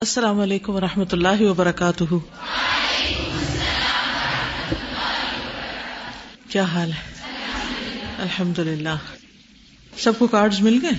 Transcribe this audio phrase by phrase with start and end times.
[0.00, 2.04] السلام علیکم و رحمۃ اللہ وبرکاتہ۔
[6.48, 6.98] کیا حال ہے؟
[8.18, 8.96] الحمد للہ
[9.98, 10.90] سب کو کارڈ مل گئے؟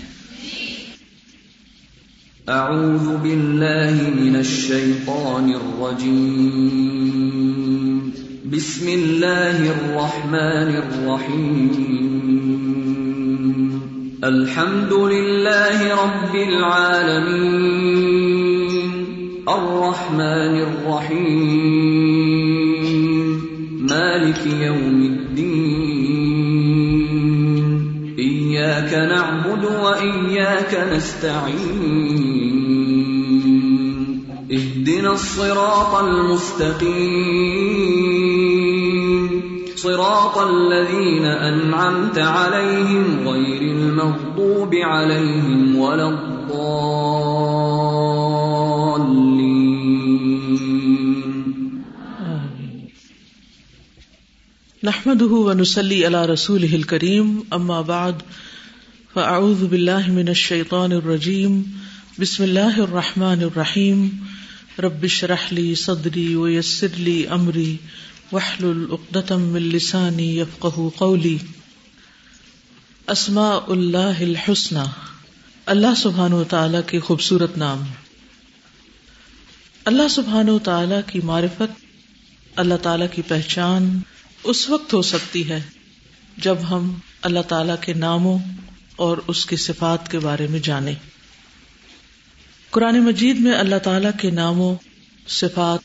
[2.47, 8.09] اعوذ باللہ من الشیطان الرجیم۔
[8.45, 11.87] بسم اللہ الرحمن الرحیم۔
[14.21, 18.36] الحمد للہ رب العالمین۔
[19.49, 21.47] الرحمن الرحيم.
[23.89, 25.37] مالك يوم الدين.
[28.19, 32.07] إياك نعبد وإياك نستعين.
[34.51, 37.01] اهدنا الصراط المستقيم.
[39.75, 47.66] صراط الذين أنعمت عليهم غير المغضوب عليهم ولا الضالين.
[54.87, 58.13] نحمده ونسلي على رسوله الكريم اما بعد
[59.13, 61.61] فاعوذ بالله من الشيطان الرجيم.
[62.19, 64.25] بسم الله الرحمن الرحيم.
[64.79, 67.75] رب اشرح لي صدري ويسر لي امري
[68.31, 71.37] واحلل عقدة من لساني يفقهوا قولي.
[73.07, 74.85] اسماء اللہ الحسنى.
[75.65, 77.83] اللہ سبحانہ وتعالی کے خوبصورت نام.
[79.85, 81.87] اللہ سبحانہ وتعالی کی معرفت،
[82.55, 83.99] اللہ تعالی کی پہچان
[84.47, 85.61] اس وقت ہو سکتی ہے
[86.37, 88.39] جب ہم اللہ تعالی کے ناموں
[88.95, 90.95] اور اس کی صفات کے بارے میں جانیں۔
[92.69, 94.75] قرآن مجید میں اللہ تعالی کے ناموں،
[95.27, 95.79] صفات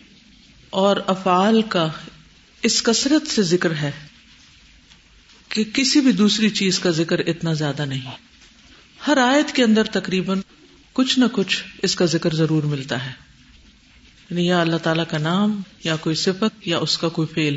[0.70, 1.88] اور افعال کا
[2.62, 3.90] اس کثرت سے ذکر ہے
[5.48, 8.10] کہ کسی بھی دوسری چیز کا ذکر اتنا زیادہ نہیں۔
[9.06, 10.40] ہر آیت کے اندر تقریباً
[10.92, 13.12] کچھ نہ کچھ اس کا ذکر ضرور ملتا ہے۔
[14.30, 17.56] یعنی یا اللہ تعالیٰ کا نام، یا کوئی صفت، یا اس کا کوئی فیل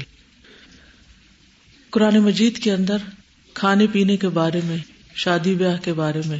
[1.96, 2.98] قرآن مجید کے اندر
[3.54, 4.78] کھانے پینے کے بارے میں،
[5.16, 6.40] شادی بیاہ کے بارے میں،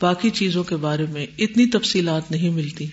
[0.00, 2.86] باقی چیزوں کے بارے میں اتنی تفصیلات نہیں ملتی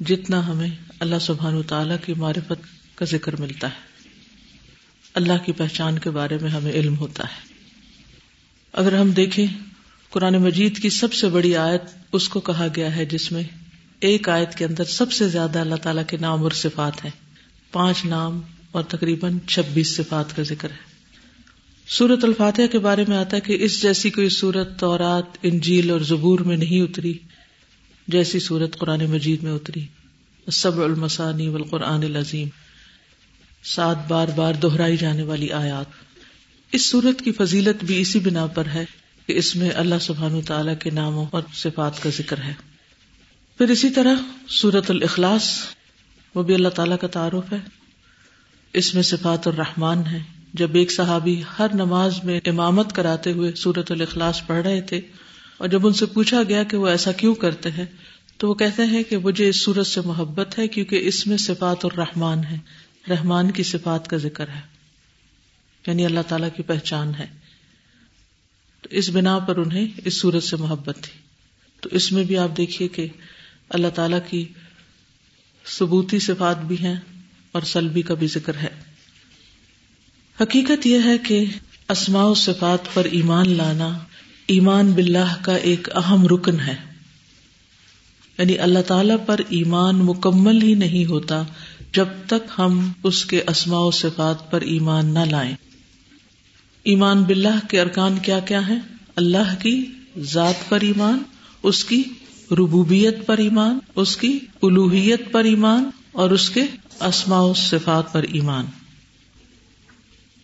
[0.00, 0.68] جتنا ہمیں
[1.00, 2.62] اللہ سبحان و تعالی کی معرفت
[2.94, 4.08] کا ذکر ملتا ہے۔
[5.14, 7.54] اللہ کی پہچان کے بارے میں ہمیں علم ہوتا ہے۔
[8.72, 9.46] اگر ہم دیکھیں،
[10.10, 11.82] قرآن مجید کی سب سے بڑی آیت
[12.12, 13.42] اس کو کہا گیا ہے جس میں
[14.00, 17.12] ایک آیت کے اندر سب سے زیادہ اللہ تعالیٰ کے نام اور صفات ہیں۔
[17.72, 20.90] پانچ نام اور تقریباً چھبیس صفات کا ذکر ہے۔
[21.88, 26.00] سورت الفاتحہ کے بارے میں آتا ہے کہ اس جیسی کوئی سورت تورات، انجیل اور
[26.00, 27.18] زبور میں نہیں اتری،
[28.08, 29.86] جیسی سورت قرآن مجید میں اتری۔
[30.52, 32.48] سب المسانی والقرآن العظیم۔
[33.64, 35.86] سات بار بار دہرائی جانے والی آیات۔
[36.72, 38.84] اس سورت کی فضیلت بھی اسی بنا پر ہے
[39.26, 42.54] کہ اس میں اللہ سبحان تعالی کے ناموں اور صفات کا ذکر ہے۔
[43.58, 44.14] پھر اسی طرح
[44.48, 45.50] سورت الاخلاص،
[46.34, 47.79] وہ بھی اللہ تعالیٰ کا تعارف ہے۔
[48.72, 50.18] اس میں صفات الرحمان ہے
[50.54, 55.00] جب ایک صحابی ہر نماز میں امامت کراتے ہوئے سورت الاخلاص پڑھ رہے تھے
[55.58, 57.86] اور جب ان سے پوچھا گیا کہ وہ ایسا کیوں کرتے ہیں،
[58.36, 61.84] تو وہ کہتے ہیں کہ مجھے اس سورت سے محبت ہے کیونکہ اس میں صفات
[61.84, 62.58] الرحمان ہے
[63.10, 64.60] رحمان کی صفات کا ذکر ہے۔
[65.86, 67.26] یعنی اللہ تعالی کی پہچان ہے۔
[68.82, 71.18] تو اس بنا پر انہیں اس سورت سے محبت تھی۔
[71.80, 73.08] تو اس میں بھی آپ دیکھیے کہ
[73.68, 74.44] اللہ تعالی کی
[75.66, 76.96] ثبوتی صفات بھی ہیں۔
[77.52, 78.68] اور سلبی کا بھی ذکر ہے۔
[80.40, 81.44] حقیقت یہ ہے کہ
[81.88, 83.98] اسماء و صفات پر ایمان لانا
[84.46, 86.76] ایمان باللہ کا ایک اہم رکن ہے۔
[88.38, 91.42] یعنی اللہ تعالی پر ایمان مکمل ہی نہیں ہوتا
[91.92, 95.54] جب تک ہم اس کے اسماء و صفات پر ایمان نہ لائیں۔
[96.82, 98.74] ایمان باللہ کے ارکان کیا کیا ہے
[99.16, 99.86] اللہ کی
[100.18, 101.22] ذات پر ایمان،
[101.62, 102.02] اس کی
[102.50, 106.62] ربوبیت پر ایمان، اس کی الوحیت پر ایمان اور اس کے
[107.00, 108.66] اسماء صفات پر ایمان۔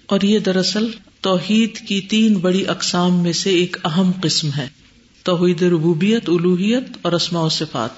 [0.06, 0.91] اور یہ دراصل
[1.21, 4.69] توحید کی تین بڑی اقسام میں سے ایک اہم قسم ہے۔
[5.22, 7.91] توحید ربوبیت الوحیت اور اسماء و صفات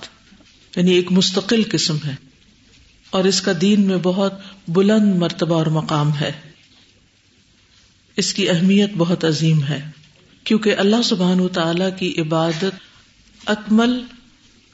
[0.76, 2.14] یعنی ایک مستقل قسم ہے۔
[3.10, 4.32] اور اس کا دین میں بہت
[4.68, 6.32] بلند مرتبہ اور مقام ہے۔
[8.16, 9.90] اس کی اہمیت بہت عظیم ہے۔
[10.44, 12.64] کیونکہ اللہ سبحان و تعالی کی عبادت
[13.46, 14.02] اکمل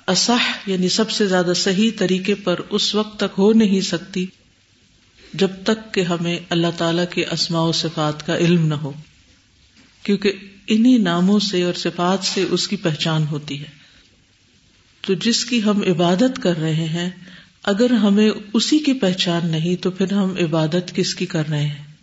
[0.06, 4.26] اصح یعنی سب سے زیادہ صحیح طریقے پر اس وقت تک ہو نہیں سکتی
[5.34, 8.92] جب تک کہ ہمیں اللہ تعالی کے اسماء و صفات کا علم نہ ہو،
[10.02, 10.32] کیونکہ
[10.66, 13.84] انہیں ناموں سے اور صفات سے اس کی پہچان ہوتی ہے۔
[15.00, 17.10] تو جس کی ہم عبادت کر رہے ہیں،
[17.62, 21.94] اگر ہمیں اسی کی پہچان نہیں تو پھر ہم عبادت کس کی کر رہے ہیں؟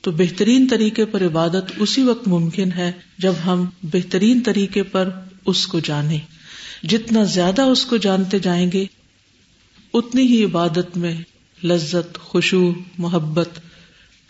[0.00, 5.08] تو بہترین طریقے پر عبادت اسی وقت ممکن ہے جب ہم بہترین طریقے پر
[5.46, 6.37] اس کو جانیں۔
[6.82, 8.86] جتنا زیادہ اس کو جانتے جائیں گے،
[9.94, 11.16] اتنی ہی عبادت میں
[11.64, 13.48] لذت خوشو محبت،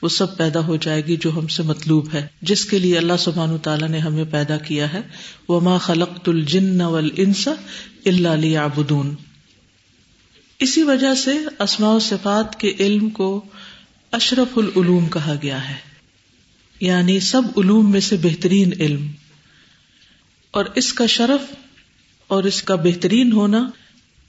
[0.03, 3.13] وہ سب پیدا ہو جائے گی جو ہم سے مطلوب ہے۔ جس کے لیے اللہ
[3.19, 5.01] سبحان تعالیٰ نے ہمیں پیدا کیا ہے۔
[5.49, 6.81] وہ ماں خلق الجن
[7.17, 7.53] انسا
[8.07, 9.15] اللہ آبدون
[10.59, 13.45] اسی وجہ سے اسماء و صفات کے علم کو
[14.13, 15.77] اشرف العلوم کہا گیا ہے۔
[16.81, 19.07] یعنی سب علوم میں سے بہترین علم۔
[20.51, 21.68] اور اس کا شرف
[22.29, 23.71] اور اس کا بہترین ہونا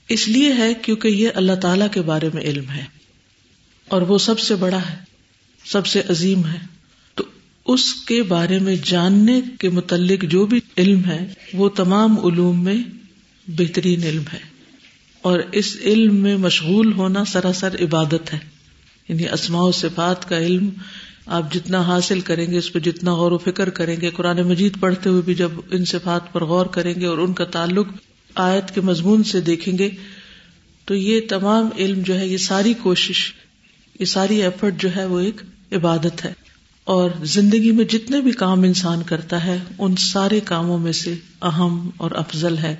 [0.08, 2.84] اس لیے ہے کیونکہ یہ اللہ تعالی کے بارے میں علم ہے۔
[3.88, 4.96] اور وہ سب سے بڑا ہے،
[5.64, 6.58] سب سے عظیم ہے۔
[7.14, 7.24] تو
[7.66, 12.76] اس کے بارے میں جاننے کے متعلق جو بھی علم ہے، وہ تمام علوم میں
[13.48, 14.38] بہترین علم ہے۔
[15.22, 18.38] اور اس علم میں مشغول ہونا سراسر عبادت ہے۔
[19.08, 20.70] یعنی اسماع و صفات کا علم
[21.30, 24.80] آپ جتنا حاصل کریں گے، اس پہ جتنا غور و فکر کریں گے، قرآن مجید
[24.80, 27.86] پڑھتے ہوئے بھی جب ان صفات پر غور کریں گے اور ان کا تعلق
[28.34, 29.90] آیت کے مضمون سے دیکھیں گے،
[30.84, 33.32] تو یہ تمام علم جو ہے، یہ ساری کوشش،
[34.00, 35.40] یہ ساری ایفرٹ جو ہے، وہ ایک
[35.72, 36.32] عبادت ہے۔
[36.84, 41.90] اور زندگی میں جتنے بھی کام انسان کرتا ہے، ان سارے کاموں میں سے اہم
[41.96, 42.76] اور افضل ہے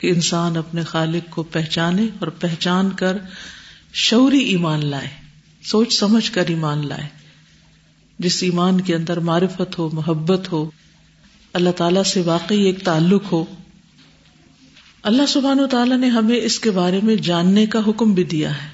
[0.00, 3.16] کہ انسان اپنے خالق کو پہچانے اور پہچان کر
[3.92, 5.08] شعوری ایمان لائے،
[5.62, 7.19] سوچ سمجھ کر ایمان لائے۔
[8.20, 10.70] جس ایمان کے اندر معرفت ہو، محبت ہو،
[11.52, 13.44] اللہ تعالی سے واقعی ایک تعلق ہو۔
[15.02, 18.62] اللہ سبحان و تعالیٰ نے ہمیں اس کے بارے میں جاننے کا حکم بھی دیا
[18.62, 18.68] ہے۔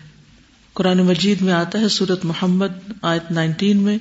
[0.72, 3.98] قرآن مجید میں آتا ہے سورت محمد، آیت نائنٹین میں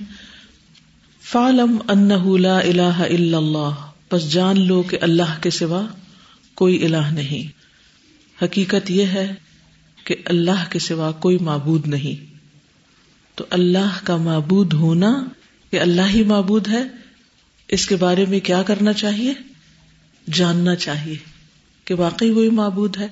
[1.22, 5.86] فالم ان لا الہ الا اللہ بس جان لو کہ اللہ کے سوا
[6.56, 7.52] کوئی الہ نہیں۔
[8.44, 9.34] حقیقت یہ ہے
[10.04, 12.35] کہ اللہ کے سوا کوئی معبود نہیں۔
[13.36, 15.24] تو اللہ کا معبود ہونا
[15.72, 16.84] کہ اللہ ہی معبود ہے،
[17.68, 19.34] اس کے بارے میں کیا کرنا چاہیے؟
[20.34, 21.16] جاننا چاہیے
[21.86, 23.08] کہ واقعی وہی معبود ہے۔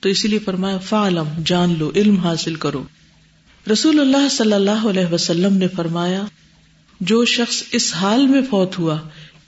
[0.00, 2.84] تو اسی لیے فرمایا، فعلم، جان لو، علم حاصل کرو۔
[3.72, 6.22] رسول اللہ صلی اللہ علیہ وسلم نے فرمایا،
[7.00, 8.98] جو شخص اس حال میں فوت ہوا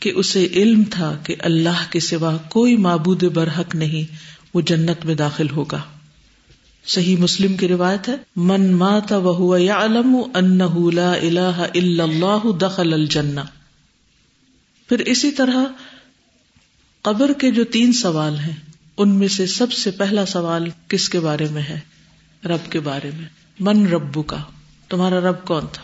[0.00, 4.14] کہ اسے علم تھا کہ اللہ کے سوا کوئی معبود برحق نہیں،
[4.54, 5.80] وہ جنت میں داخل ہوگا۔
[6.86, 12.92] صحیح مسلم کی روایت ہے، من مات وهو يعلم انه لا الہ الا اللہ دخل
[12.92, 13.40] الجنہ.
[14.88, 15.64] پھر اسی طرح
[17.02, 18.54] قبر کے جو تین سوال ہیں،
[18.96, 21.80] ان میں سے سب سے پہلا سوال کس کے بارے میں ہے؟
[22.44, 23.24] رب کے بارے میں۔
[23.60, 24.36] من ربو کا
[24.88, 25.82] تمہارا رب کون تھا؟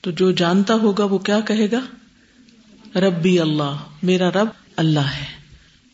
[0.00, 1.80] تو جو جانتا ہوگا وہ کیا کہے گا؟
[2.98, 5.26] ربی اللہ، میرا رب اللہ ہے۔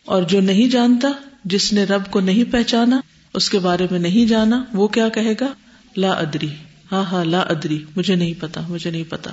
[0.05, 1.09] اور جو نہیں جانتا،
[1.45, 3.01] جس نے رب کو نہیں پہچانا
[3.37, 5.53] اس کے بارے میں نہیں جانا، وہ کیا کہے گا؟
[5.97, 6.49] لا ادری۔
[6.93, 9.31] ہاں ہاں لا ادری۔ مجھے نہیں پتا، مجھے نہیں پتا۔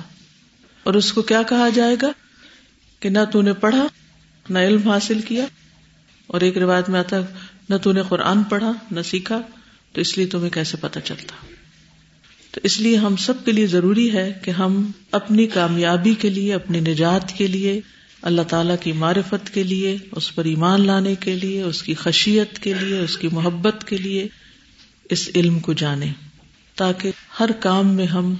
[0.82, 2.12] اور اس کو کیا کہا جائے گا؟
[3.00, 3.86] کہ نہ تو نے پڑھا،
[4.50, 5.44] نہ علم حاصل کیا۔
[6.26, 7.16] اور ایک روایت میں آتا
[7.68, 9.40] نہ تو نے قرآن پڑھا، نہ سیکھا،
[9.92, 11.46] تو اس لیے تمہیں کیسے پتا چلتا؟
[12.50, 16.54] تو اس لیے ہم سب کے لیے ضروری ہے کہ ہم اپنی کامیابی کے لیے،
[16.54, 17.80] اپنی نجات کے لیے
[18.24, 22.58] اللہ تعالیٰ کی معرفت کے لیے، اس پر ایمان لانے کے لیے، اس کی خشیت
[22.58, 24.28] کے لیے، اس کی محبت کے لیے
[25.10, 26.12] اس علم کو جانے،
[26.74, 27.10] تاکہ
[27.40, 28.34] ہر کام میں ہم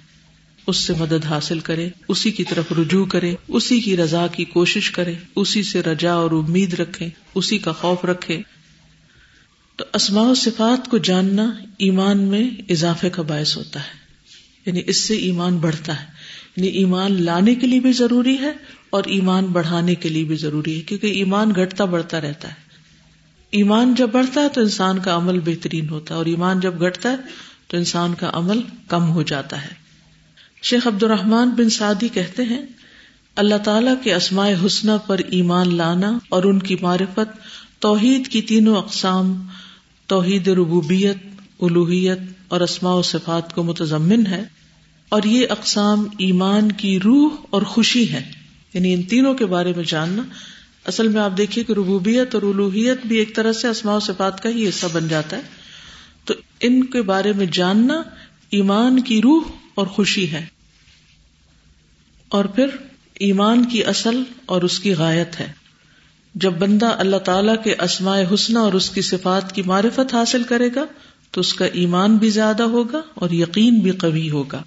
[0.67, 4.91] اس سے مدد حاصل کرے اسی کی طرف رجوع کرے اسی کی رضا کی کوشش
[4.91, 8.43] کرے اسی سے رجا اور امید رکھے اسی کا خوف رکھے
[9.77, 14.05] تو اسماع و صفات کو جاننا ایمان میں اضافے کا باعث ہوتا ہے
[14.67, 16.07] یعنی اس سے ایمان بڑھتا ہے۔
[16.57, 18.53] ایمان لانے کے لیے بھی ضروری ہے
[18.91, 22.55] اور ایمان بڑھانے کے لیے بھی ضروری ہے، کیونکہ ایمان گھٹتا بڑھتا رہتا ہے۔
[23.51, 27.11] ایمان جب بڑھتا ہے تو انسان کا عمل بہترین ہوتا ہے، اور ایمان جب گھٹتا
[27.11, 27.17] ہے
[27.69, 29.75] تو انسان کا عمل کم ہو جاتا ہے۔
[30.63, 32.63] شیخ عبد الرحمان بن سعدی کہتے ہیں،
[33.37, 37.39] اللہ تعالی کے اسماء حسنہ پر ایمان لانا اور ان کی معرفت،
[37.79, 39.47] توحید کی تینوں اقسام،
[40.07, 41.17] توحید ربوبیت
[41.61, 42.19] الوحیت
[42.49, 44.45] اور اسماء و صفات کو متضمن ہے۔
[45.15, 48.31] اور یہ اقسام ایمان کی روح اور خوشی ہے
[48.75, 50.23] یعنی ان تینوں کے بارے میں جاننا۔
[50.85, 54.43] اصل میں آپ دیکھیے کہ ربوبیت اور الوحیت بھی ایک طرح سے اسماء و صفات
[54.43, 55.43] کا ہی حصہ بن جاتا ہے۔
[56.25, 58.03] تو ان کے بارے میں جاننا
[58.51, 59.43] ایمان کی روح
[59.75, 60.47] اور خوشی ہے۔
[62.29, 62.67] اور پھر
[63.15, 65.53] ایمان کی اصل اور اس کی غایت ہے۔
[66.35, 70.69] جب بندہ اللہ تعالی کے اسماء حسنہ اور اس کی صفات کی معرفت حاصل کرے
[70.75, 70.85] گا
[71.31, 74.63] تو اس کا ایمان بھی زیادہ ہوگا اور یقین بھی قوی ہوگا۔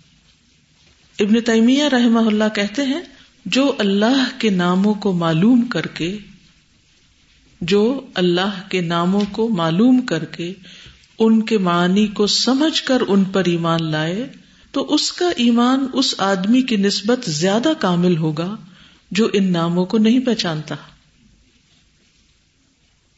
[1.19, 3.01] ابن تیمیہ رحمہ اللہ کہتے ہیں،
[3.45, 6.17] جو اللہ کے ناموں کو معلوم کر کے،
[7.61, 10.53] جو اللہ کے ناموں کو معلوم کر کے
[11.19, 14.27] ان کے معنی کو سمجھ کر ان پر ایمان لائے،
[14.71, 18.55] تو اس کا ایمان اس آدمی کی نسبت زیادہ کامل ہوگا
[19.11, 20.75] جو ان ناموں کو نہیں پہچانتا۔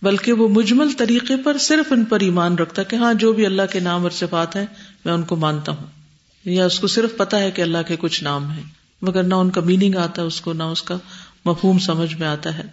[0.01, 3.61] بلکہ وہ مجمل طریقے پر صرف ان پر ایمان رکھتا کہ ہاں جو بھی اللہ
[3.71, 4.65] کے نام اور صفات ہیں،
[5.05, 5.98] میں ان کو مانتا ہوں۔
[6.45, 8.63] یا اس کو صرف پتا ہے کہ اللہ کے کچھ نام ہیں،
[9.01, 10.97] مگر نہ ان کا میننگ آتا ہے اس کو، نہ اس کا
[11.45, 12.63] مفہوم سمجھ میں آتا ہے،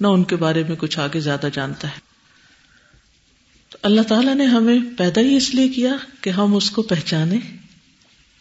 [0.00, 1.98] نہ ان کے بارے میں کچھ آگے زیادہ جانتا ہے۔
[3.68, 7.38] تو اللہ تعالیٰ نے ہمیں پیدا ہی اس لیے کیا کہ ہم اس کو پہچانے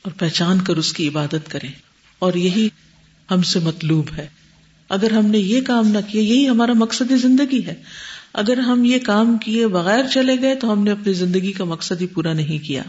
[0.01, 1.71] اور پہچان کر اس کی عبادت کریں۔
[2.19, 2.69] اور یہی
[3.31, 4.27] ہم سے مطلوب ہے۔
[4.89, 7.75] اگر ہم نے یہ کام نہ کیا، یہی ہمارا مقصد زندگی ہے۔
[8.33, 12.01] اگر ہم یہ کام کیے بغیر چلے گئے تو ہم نے اپنی زندگی کا مقصد
[12.01, 12.83] ہی پورا نہیں کیا۔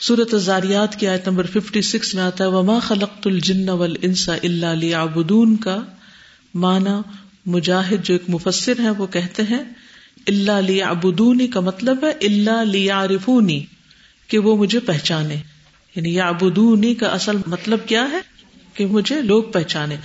[0.00, 5.56] سورت زاریات کی آیت نمبر 56 میں آتا ہے، وما خلقت الجن والانس الا ليعبدون
[5.56, 5.80] کا
[6.54, 7.10] معنی
[7.46, 9.64] مجاہد جو ایک مفسر ہے وہ کہتے ہیں
[10.26, 13.64] اللہ ليعبدونی کا مطلب ہے اللہ ليعرفونی
[14.28, 15.36] کہ وہ مجھے پہچانے۔
[15.94, 18.20] یعنی یعبدونی کا اصل مطلب کیا ہے؟
[18.74, 19.96] کہ مجھے لوگ پہچانے۔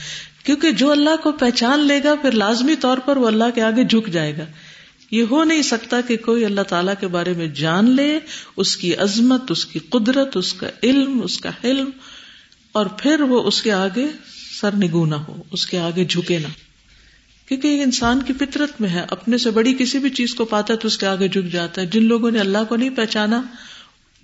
[0.44, 3.84] کیونکہ جو اللہ کو پہچان لے گا، پھر لازمی طور پر وہ اللہ کے آگے
[3.84, 4.44] جھک جائے گا۔
[5.12, 8.20] یہ ہو نہیں سکتا کہ کوئی اللہ تعالی کے بارے میں جان لے،
[8.58, 11.90] اس کی عظمت، اس کی قدرت، اس کا علم، اس کا حلم،
[12.72, 14.08] اور پھر وہ اس کے آگے
[14.62, 16.48] سر نگو نہ ہو، اس کے آگے جھکے نہ۔
[17.48, 20.74] کیونکہ یہ انسان کی فطرت میں ہے، اپنے سے بڑی کسی بھی چیز کو پاتا
[20.74, 23.42] ہے تو اس کے آگے جھک جاتا ہے۔ جن لوگوں نے اللہ کو نہیں پہچانا،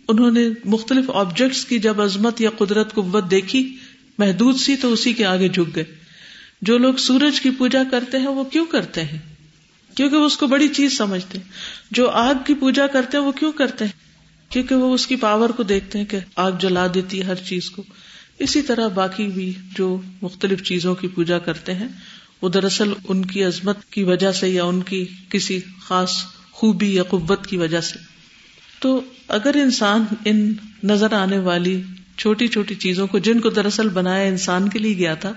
[0.08, 3.76] انہوں نے مختلف آبجیکٹس کی جب عظمت یا قدرت، قوت دیکھی،
[4.18, 5.84] محدود سی تو اسی کے آگے جھک گئے۔
[6.62, 9.37] جو لوگ سورج کی پوجا کرتے ہیں، وہ کیوں کرتے ہیں؟
[9.98, 11.46] کیونکہ وہ اس کو بڑی چیز سمجھتے ہیں۔
[11.92, 13.92] جو آگ کی پوجا کرتے ہیں، وہ کیوں کرتے ہیں؟
[14.50, 17.70] کیونکہ وہ اس کی پاور کو دیکھتے ہیں کہ آگ جلا دیتی ہے ہر چیز
[17.70, 17.84] کو۔
[18.40, 21.88] اسی طرح باقی بھی جو مختلف چیزوں کی پوجا کرتے ہیں،
[22.42, 26.12] وہ دراصل ان کی عظمت کی وجہ سے یا ان کی کسی خاص
[26.52, 28.00] خوبی یا قوت کی وجہ سے۔
[28.80, 31.82] تو اگر انسان ان نظر آنے والی
[32.18, 35.34] چھوٹی چھوٹی چیزوں کو، جن کو دراصل بنایا انسان کے لیے گیا تھا،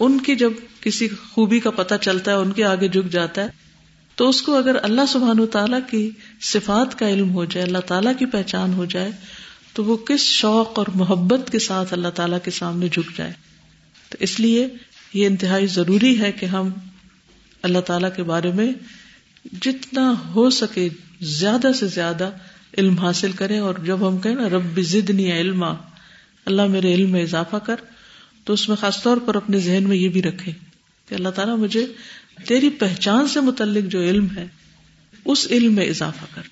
[0.00, 3.65] ان کی جب کسی خوبی کا پتہ چلتا ہے، ان کے آگے جھک جاتا ہے
[4.18, 6.08] تو اس کو اگر اللہ سبحان و تعالیٰ کی
[6.42, 9.10] صفات کا علم ہو جائے، اللہ تعالیٰ کی پہچان ہو جائے،
[9.72, 13.32] تو وہ کس شوق اور محبت کے ساتھ اللہ تعالیٰ کے سامنے جھک جائے؟
[14.10, 14.66] تو اس لیے
[15.14, 16.70] یہ انتہائی ضروری ہے کہ ہم
[17.62, 18.72] اللہ تعالی کے بارے میں
[19.62, 20.88] جتنا ہو سکے
[21.20, 22.30] زیادہ سے زیادہ
[22.78, 25.72] علم حاصل کریں، اور جب ہم کہیں نا، رب زدنی علما،
[26.44, 27.76] اللہ میرے علم میں اضافہ کر،
[28.44, 30.52] تو اس میں خاص طور پر اپنے ذہن میں یہ بھی رکھے
[31.08, 31.86] کہ اللہ تعالیٰ مجھے
[32.44, 34.46] تیری پہچان سے متعلق جو علم ہے،
[35.24, 36.42] اس علم میں اضافہ کر۔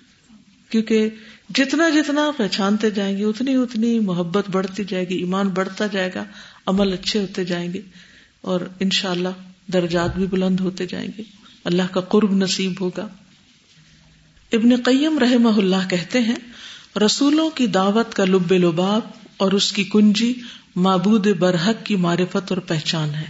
[0.68, 1.08] کیونکہ
[1.54, 6.24] جتنا جتنا پہچانتے جائیں گے، اتنی اتنی محبت بڑھتی جائے گی، ایمان بڑھتا جائے گا،
[6.66, 7.80] عمل اچھے ہوتے جائیں گے،
[8.40, 9.28] اور ان شاء اللہ
[9.72, 11.22] درجات بھی بلند ہوتے جائیں گے۔
[11.64, 13.08] اللہ کا قرب نصیب ہوگا۔
[14.52, 16.36] ابن قیم رحم اللہ کہتے ہیں،
[17.06, 19.00] رسولوں کی دعوت کا لب لباب
[19.36, 20.34] اور اس کی کنجی
[20.76, 23.24] معبود برحق کی معرفت اور پہچان ہے۔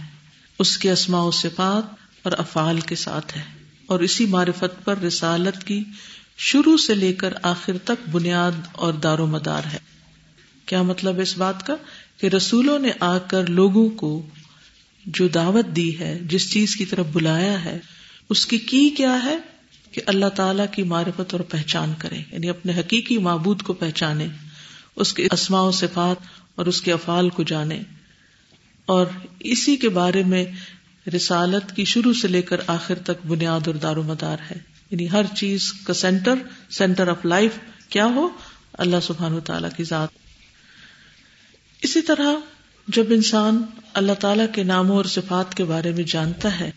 [0.59, 3.41] اس کے اسماء و صفات اور افعال کے ساتھ ہے۔
[3.85, 5.83] اور اسی معرفت پر رسالت کی
[6.37, 9.77] شروع سے لے کر آخر تک بنیاد اور دار و مدار ہے۔
[10.65, 11.75] کیا مطلب اس بات کا؟
[12.17, 14.25] کہ رسولوں نے آ کر لوگوں کو
[15.05, 17.79] جو دعوت دی ہے، جس چیز کی طرف بلایا ہے،
[18.29, 19.37] اس کی کی کیا ہے؟
[19.91, 24.27] کہ اللہ تعالی کی معرفت اور پہچان کرے یعنی اپنے حقیقی معبود کو پہچانے
[24.95, 26.23] اس کے اسماء و صفات
[26.55, 27.81] اور اس کے افعال کو جانے
[28.85, 29.05] اور
[29.39, 30.45] اسی کے بارے میں
[31.13, 34.57] رسالت کی شروع سے لے کر آخر تک بنیاد اور دار و مدار ہے۔
[34.91, 36.33] یعنی ہر چیز کا سینٹر
[36.69, 37.51] سینٹر آف لائف
[37.89, 38.29] کیا ہو؟
[38.73, 40.09] اللہ سبحان و تعالی کی ذات۔
[41.81, 42.33] اسی طرح
[42.87, 43.61] جب انسان
[43.93, 46.71] اللہ تعالی کے ناموں اور صفات کے بارے میں جانتا ہے،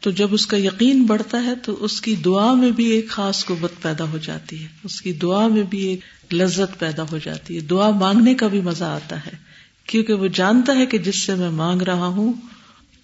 [0.00, 3.44] تو جب اس کا یقین بڑھتا ہے، تو اس کی دعا میں بھی ایک خاص
[3.44, 7.54] قوت پیدا ہو جاتی ہے۔ اس کی دعا میں بھی ایک لذت پیدا ہو جاتی
[7.54, 9.36] ہے۔ دعا مانگنے کا بھی مزہ آتا ہے،
[9.84, 12.32] کیونکہ وہ جانتا ہے کہ جس سے میں مانگ رہا ہوں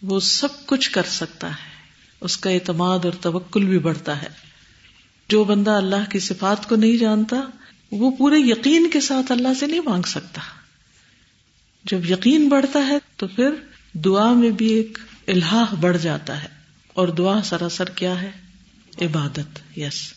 [0.03, 1.73] وہ سب کچھ کر سکتا ہے۔
[2.21, 4.29] اس کا اعتماد اور توکل بھی بڑھتا ہے۔
[5.29, 7.37] جو بندہ اللہ کی صفات کو نہیں جانتا،
[7.93, 10.41] وہ پورے یقین کے ساتھ اللہ سے نہیں مانگ سکتا۔
[11.85, 13.51] جب یقین بڑھتا ہے تو پھر
[13.93, 16.49] دعا میں بھی ایک الحا بڑھ جاتا ہے۔
[16.89, 18.31] اور دعا سراسر کیا ہے؟
[19.01, 20.13] عبادت، یس۔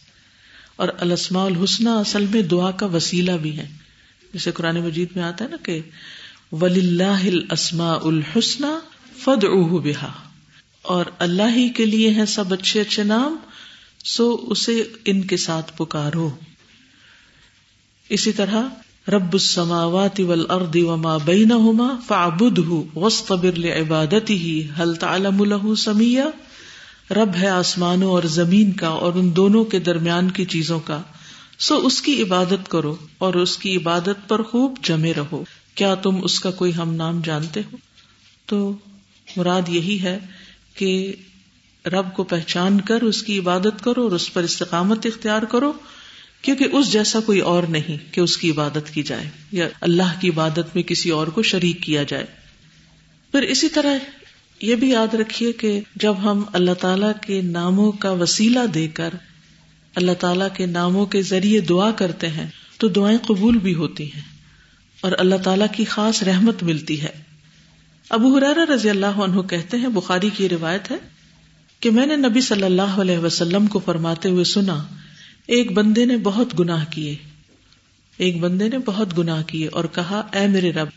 [0.75, 3.67] اور السماء الحسنہ اصل میں دعا کا وسیلہ بھی ہے۔
[4.33, 5.81] جیسے قرآن مجید میں آتا ہے نا کہ
[6.51, 8.63] ولی اللہ السما الحسن
[9.23, 10.11] فد اوہ بہا
[10.81, 13.35] اور اللہ ہی کے لیے ہیں سب اچھے اچھے نام،
[14.03, 16.29] سو اسے ان کے ساتھ پکارو۔
[18.09, 18.61] اسی طرح،
[19.07, 26.25] رب السماوات والارض وما بینہما فاعبدہ واصطبر لعبادته هل تعلم له سمیا
[27.11, 31.01] رب ہے آسمانوں اور زمین کا اور ان دونوں کے درمیان کی چیزوں کا۔
[31.59, 35.43] سو اس کی عبادت کرو اور اس کی عبادت پر خوب جمے رہو۔
[35.75, 37.77] کیا تم اس کا کوئی ہم نام جانتے ہو؟
[38.45, 38.73] تو
[39.37, 40.19] مراد یہی ہے
[40.75, 41.15] کہ
[41.85, 45.73] رب کو پہچان کر اس کی عبادت کرو اور اس پر استقامت اختیار کرو،
[46.41, 50.29] کیونکہ اس جیسا کوئی اور نہیں کہ اس کی عبادت کی جائے یا اللہ کی
[50.29, 52.25] عبادت میں کسی اور کو شریک کیا جائے۔
[53.31, 53.97] پھر اسی طرح
[54.61, 59.09] یہ بھی یاد رکھیے کہ جب ہم اللہ تعالی کے ناموں کا وسیلہ دے کر
[59.95, 64.21] اللہ تعالی کے ناموں کے ذریعے دعا کرتے ہیں، تو دعائیں قبول بھی ہوتی ہیں
[65.01, 67.24] اور اللہ تعالیٰ کی خاص رحمت ملتی ہے۔
[68.09, 70.95] ابو حرار رضی اللہ عنہ کہتے ہیں، بخاری کی روایت ہے
[71.79, 74.83] کہ میں نے نبی صلی اللہ علیہ وسلم کو فرماتے ہوئے سنا،
[75.47, 77.15] ایک بندے نے بہت گناہ کیے۔
[78.17, 80.87] ایک بندے نے بہت گناہ کیے اور کہا، اے میرے رب،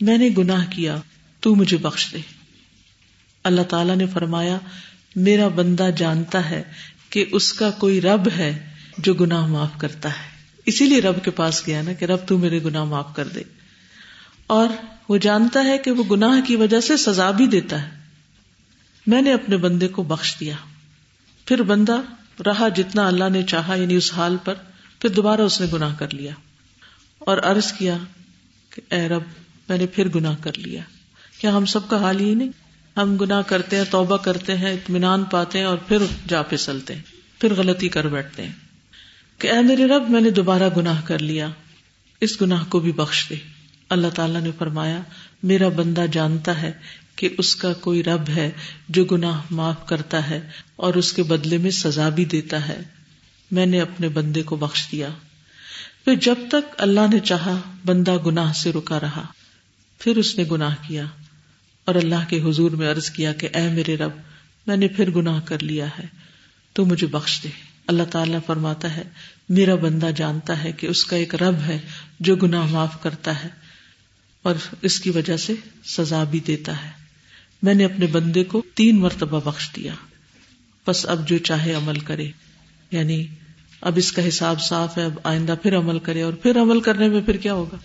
[0.00, 0.96] میں نے گناہ کیا،
[1.40, 2.18] تو مجھے بخش دے۔
[3.44, 4.58] اللہ تعالی نے فرمایا،
[5.16, 6.62] میرا بندہ جانتا ہے
[7.10, 10.34] کہ اس کا کوئی رب ہے جو گناہ معاف کرتا ہے۔
[10.66, 13.42] اسی لیے رب کے پاس گیا نا کہ رب تو میرے گناہ معاف کر دے۔
[14.46, 14.68] اور
[15.08, 17.90] وہ جانتا ہے کہ وہ گناہ کی وجہ سے سزا بھی دیتا ہے۔
[19.06, 20.54] میں نے اپنے بندے کو بخش دیا۔
[21.46, 21.96] پھر بندہ
[22.46, 24.54] رہا جتنا اللہ نے چاہا یعنی اس حال پر،
[25.00, 26.32] پھر دوبارہ اس نے گناہ کر لیا۔
[27.18, 27.96] اور عرض کیا
[28.70, 29.22] کہ، اے رب،
[29.68, 30.80] میں نے پھر گناہ کر لیا۔
[31.40, 32.48] کیا ہم سب کا حال ہی نہیں؟
[32.96, 37.02] ہم گناہ کرتے ہیں، توبہ کرتے ہیں، اطمینان پاتے ہیں اور پھر جا پھسلتے ہیں۔
[37.40, 38.52] پھر غلطی کر بیٹھتے ہیں۔
[39.38, 41.48] کہ، اے میرے رب، میں نے دوبارہ گناہ کر لیا۔
[42.20, 43.53] اس گناہ کو بھی بخش دے۔
[43.88, 45.00] اللہ تعالیٰ نے فرمایا،
[45.42, 46.72] میرا بندہ جانتا ہے
[47.16, 48.50] کہ اس کا کوئی رب ہے
[48.88, 52.82] جو گناہ معاف کرتا ہے اور اس کے بدلے میں سزا بھی دیتا ہے۔
[53.50, 55.08] میں نے اپنے بندے کو بخش دیا۔
[56.04, 59.26] پھر جب تک اللہ نے چاہا، بندہ گناہ سے رکا رہا۔
[59.98, 61.04] پھر اس نے گناہ کیا۔
[61.84, 64.10] اور اللہ کے حضور میں عرض کیا کہ، اے میرے رب،
[64.66, 66.06] میں نے پھر گناہ کر لیا ہے۔
[66.72, 67.48] تو مجھے بخش دے۔
[67.86, 69.02] اللہ تعالیٰ فرماتا ہے،
[69.48, 71.78] میرا بندہ جانتا ہے کہ اس کا ایک رب ہے
[72.20, 73.63] جو گناہ معاف کرتا ہے۔
[74.44, 76.90] اور اس کی وجہ سے سزا بھی دیتا ہے۔
[77.62, 79.94] میں نے اپنے بندے کو تین مرتبہ بخش دیا۔
[80.86, 82.30] بس اب جو چاہے عمل کرے۔
[82.90, 83.26] یعنی
[83.80, 87.08] اب اس کا حساب صاف ہے، اب آئندہ پھر عمل کرے اور پھر عمل کرنے
[87.08, 87.76] میں پھر کیا ہوگا؟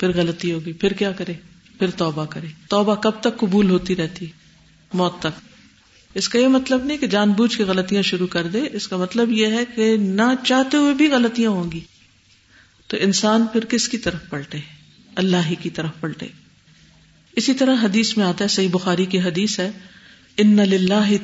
[0.00, 1.32] پھر غلطی ہوگی، پھر کیا کرے؟
[1.78, 4.26] پھر توبہ کرے۔ توبہ کب تک قبول ہوتی رہتی؟
[4.94, 5.48] موت تک۔
[6.14, 8.96] اس کا یہ مطلب نہیں کہ جان بوجھ کے غلطیاں شروع کر دے۔ اس کا
[8.96, 11.80] مطلب یہ ہے کہ نہ چاہتے ہوئے بھی غلطیاں ہوں گی۔
[12.86, 14.58] تو انسان پھر کس کی طرف پلٹے؟
[15.16, 16.26] اللہ ہی کی طرف پلٹے۔
[17.36, 19.70] اسی طرح حدیث میں آتا ہے، صحیح بخاری کی حدیث ہے،
[20.36, 20.58] ان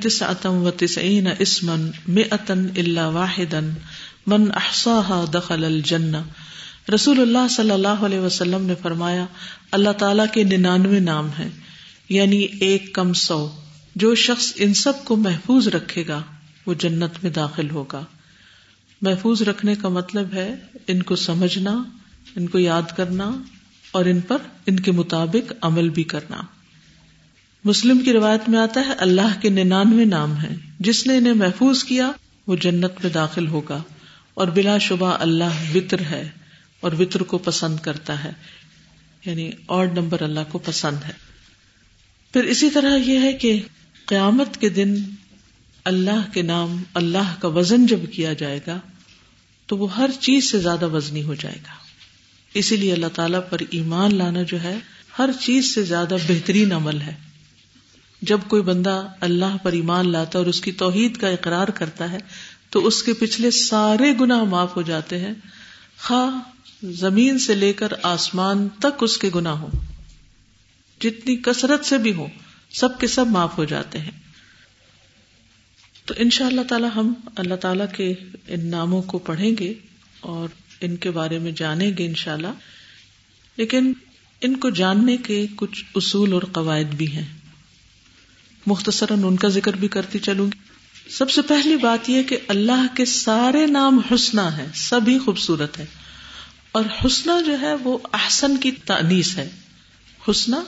[0.00, 3.54] تس اتم و تسعین اسمن مئتن اللہ واحد
[4.26, 6.12] من احسا دخل الجن
[6.94, 9.26] رسول اللہ صلی اللہ علیہ وسلم نے فرمایا،
[9.70, 11.48] اللہ تعالی کے ننانوے نام ہے
[12.08, 13.50] یعنی ایک کم سو۔
[13.96, 16.22] جو شخص ان سب کو محفوظ رکھے گا،
[16.66, 18.04] وہ جنت میں داخل ہوگا۔
[19.02, 20.54] محفوظ رکھنے کا مطلب ہے
[20.86, 21.82] ان کو سمجھنا،
[22.36, 23.32] ان کو یاد کرنا
[23.90, 26.40] اور ان پر ان کے مطابق عمل بھی کرنا۔
[27.64, 31.84] مسلم کی روایت میں آتا ہے، اللہ کے ننانوے نام ہیں۔ جس نے انہیں محفوظ
[31.84, 32.12] کیا،
[32.46, 33.82] وہ جنت میں داخل ہوگا۔
[34.34, 36.30] اور بلا شبہ اللہ وطر ہے
[36.80, 38.30] اور وطر کو پسند کرتا ہے۔
[39.24, 41.12] یعنی اور نمبر اللہ کو پسند ہے۔
[42.32, 43.62] پھر اسی طرح یہ ہے کہ
[44.06, 44.94] قیامت کے دن
[45.84, 48.80] اللہ کے نام، اللہ کا وزن جب کیا جائے گا،
[49.66, 51.87] تو وہ ہر چیز سے زیادہ وزنی ہو جائے گا۔
[52.54, 54.78] اسی لیے اللہ تعالی پر ایمان لانا جو ہے،
[55.18, 57.14] ہر چیز سے زیادہ بہترین عمل ہے۔
[58.22, 62.18] جب کوئی بندہ اللہ پر ایمان لاتا اور اس کی توحید کا اقرار کرتا ہے،
[62.70, 65.34] تو اس کے پچھلے سارے گنا معاف ہو جاتے ہیں۔
[66.02, 66.38] خواہ
[66.86, 69.68] زمین سے لے کر آسمان تک اس کے گنا ہو
[71.00, 72.26] جتنی کثرت سے بھی ہو
[72.70, 74.10] سب کے سب معاف ہو جاتے ہیں۔
[76.04, 78.14] تو ان شاء اللہ تعالی ہم اللہ تعالی کے
[78.46, 79.74] ان ناموں کو پڑھیں گے
[80.20, 80.48] اور
[80.80, 82.46] ان کے بارے میں جانیں گے ان شاء اللہ
[83.56, 83.92] لیکن
[84.40, 87.24] ان کو جاننے کے کچھ اصول اور قواعد بھی ہیں۔
[88.66, 90.58] مختصراً ان کا ذکر بھی کرتی چلوں گی۔
[91.10, 95.86] سب سے پہلی بات یہ کہ اللہ کے سارے نام حسنا ہے سبھی خوبصورت ہے
[96.72, 99.50] اور حسنا جو ہے وہ احسن کی تانیس ہے۔
[100.30, 100.62] حسنا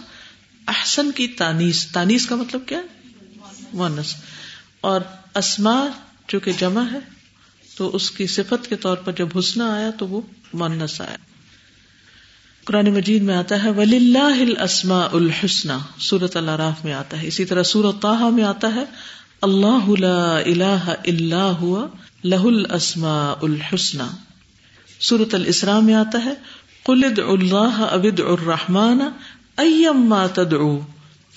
[0.68, 2.80] احسن کی تانیس تانیس کا مطلب کیا؟
[3.72, 4.14] مونس
[4.80, 5.00] اور
[5.34, 5.86] اسما
[6.28, 6.98] جو کہ جمع ہے
[7.80, 10.20] تو اس کی صفت کے طور پر جب حسن آیا تو وہ
[10.54, 11.16] مونس آیا۔
[12.64, 17.44] قرآن مجید میں آتا ہے ولی اللہ السما الحسن۔ سورت اللہ میں آتا ہے۔ اسی
[17.44, 18.84] طرح سورت تاہا میں آتا ہے،
[19.42, 19.90] اللہ
[20.46, 21.86] اللہ اللہ
[22.24, 23.98] لہ السما الحسن
[25.00, 26.32] سورت الاسلام میں آتا ہے
[26.82, 29.00] قلد اللہ ابد الرحمان
[29.56, 30.80] ایما تدعو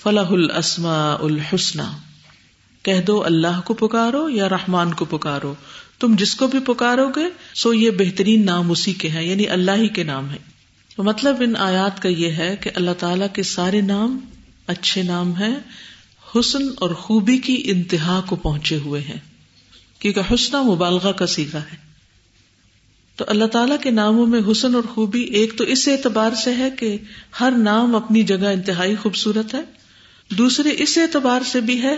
[0.02, 1.96] فلاح الاسماء الحسنى
[2.82, 5.54] کہہ دو، اللہ کو پکارو یا رحمان کو پکارو؟
[6.00, 9.70] تم جس کو بھی پکارو گے، سو یہ بہترین نام اسی کے ہیں یعنی اللہ
[9.70, 10.36] ہی کے نام ہے
[10.96, 14.18] تو مطلب ان آیات کا یہ ہے کہ اللہ تعالی کے سارے نام
[14.66, 15.54] اچھے نام ہیں،
[16.34, 19.18] حسن اور خوبی کی انتہا کو پہنچے ہوئے ہیں۔
[19.98, 21.76] کیونکہ حسن مبالغہ کا سیکھا ہے۔
[23.16, 26.70] تو اللہ تعالیٰ کے ناموں میں حسن اور خوبی ایک تو اس اعتبار سے ہے
[26.70, 26.96] کہ
[27.40, 29.60] ہر نام اپنی جگہ انتہائی خوبصورت ہے،
[30.30, 31.96] دوسرے اس اعتبار سے بھی ہے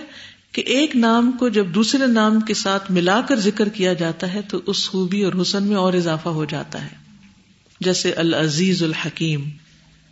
[0.56, 4.42] کہ ایک نام کو جب دوسرے نام کے ساتھ ملا کر ذکر کیا جاتا ہے
[4.42, 6.88] تو اس خوبی اور حسن میں اور اضافہ ہو جاتا ہے۔
[7.80, 9.50] جیسے العزیز الحکیم۔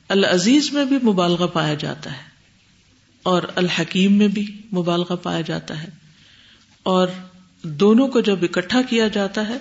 [0.09, 2.23] العزیز میں بھی مبالغہ پایا جاتا ہے۔
[3.23, 5.89] اور الحکیم میں بھی مبالغہ پایا جاتا ہے۔
[6.83, 7.09] اور
[7.63, 9.59] دونوں کو جب اکٹھا کیا جاتا ہے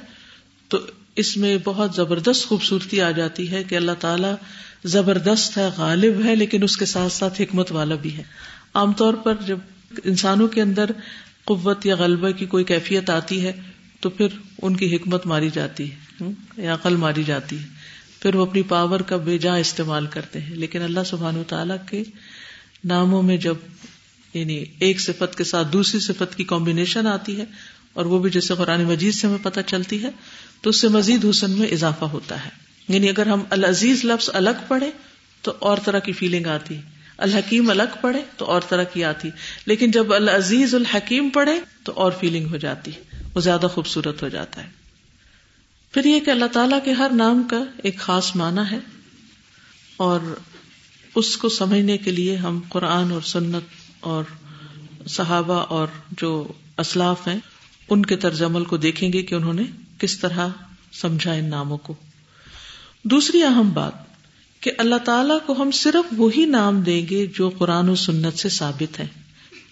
[0.67, 0.77] تو
[1.15, 4.35] اس میں بہت زبردست خوبصورتی آ جاتی ہے کہ اللہ تعالیٰ
[4.83, 8.23] زبردست ہے، غالب ہے، لیکن اس کے ساتھ ساتھ حکمت والا بھی ہے۔
[8.73, 9.57] عام طور پر جب
[10.03, 10.85] انسانوں کے اندر
[11.43, 13.53] قوت یا غلبہ کی کوئی کیفیت آتی ہے
[13.99, 14.27] تو پھر
[14.61, 16.23] ان کی حکمت ماری جاتی ہے
[16.57, 17.67] یا عقل ماری جاتی ہے۔
[18.19, 21.77] پھر وہ اپنی پاور کا بے جا استعمال کرتے ہیں۔ لیکن اللہ سبحان و تعالیٰ
[21.89, 22.03] کے
[22.83, 23.55] ناموں میں جب
[24.33, 27.45] یعنی ایک صفت کے ساتھ دوسری صفت کی کمبینیشن آتی ہے
[27.93, 30.09] اور وہ بھی جیسے قرآن مجید سے ہمیں پتہ چلتی ہے،
[30.61, 32.49] تو اس سے مزید حسن میں اضافہ ہوتا ہے۔
[32.87, 34.91] یعنی اگر ہم العزیز لفظ الگ پڑھے
[35.41, 36.77] تو اور طرح کی فیلنگ آتی
[37.23, 39.29] الحکیم الگ پڑھے تو اور طرح کی آتی۔
[39.65, 42.91] لیکن جب العزیز الحکیم پڑھے تو اور فیلنگ ہو جاتی۔
[43.33, 44.69] وہ زیادہ خوبصورت ہو جاتا ہے۔
[45.91, 48.79] پھر یہ کہ اللہ تعالیٰ کے ہر نام کا ایک خاص معنی ہے
[49.97, 50.19] اور
[51.15, 53.63] اس کو سمجھنے کے لیے ہم قرآن اور سنت
[53.99, 54.23] اور
[55.07, 57.39] صحابہ اور جو اسلاف ہیں،
[57.89, 59.63] ان کے طرز عمل کو دیکھیں گے کہ انہوں نے
[59.99, 60.47] کس طرح
[60.91, 61.95] سمجھا ان ناموں کو۔
[63.03, 64.12] دوسری اہم بات
[64.63, 68.49] کہ اللہ تعالی کو ہم صرف وہی نام دیں گے جو قرآن و سنت سے
[68.49, 69.07] ثابت ہے۔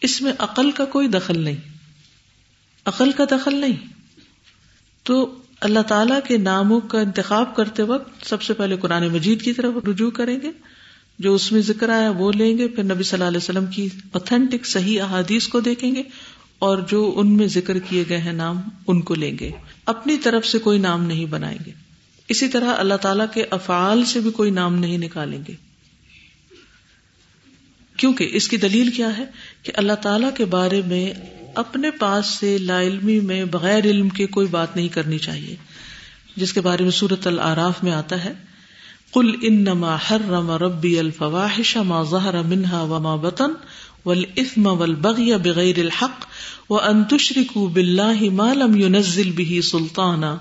[0.01, 1.56] اس میں عقل کا کوئی دخل نہیں۔
[2.86, 3.75] عقل کا دخل نہیں۔
[5.04, 9.54] تو اللہ تعالی کے ناموں کا انتخاب کرتے وقت سب سے پہلے قرآن مجید کی
[9.54, 10.51] طرف رجوع کریں گے۔
[11.19, 13.88] جو اس میں ذکر آیا وہ لیں گے۔ پھر نبی صلی اللہ علیہ وسلم کی
[14.12, 16.04] اوتھینٹک صحیح احادیث کو دیکھیں گے
[16.60, 19.51] اور جو ان میں ذکر کیے گئے ہیں نام ان کو لیں گے۔
[19.86, 21.81] اپنی طرف سے کوئی نام نہیں بنائیں گے۔
[22.32, 25.56] اسی طرح اللہ تعالی کے افعال سے بھی کوئی نام نہیں نکالیں گے۔
[27.98, 29.26] کیونکہ اس کی دلیل کیا ہے
[29.63, 31.13] کہ اللہ تعالی کے بارے میں
[31.56, 35.56] اپنے پاس سے لا علمی میں بغیر علم کے کوئی بات نہیں کرنی چاہیے۔
[36.36, 38.34] جس کے بارے میں سورت العراف میں آتا ہے
[39.13, 39.67] کل ان
[40.10, 43.54] ہر رم ربی الفواہش ما ظہر منہا وما بطن
[44.06, 46.26] والإثم والبغي بغير الحق
[46.72, 50.38] وأن تشركوا بالله ما لم ينزل به سلطانا۔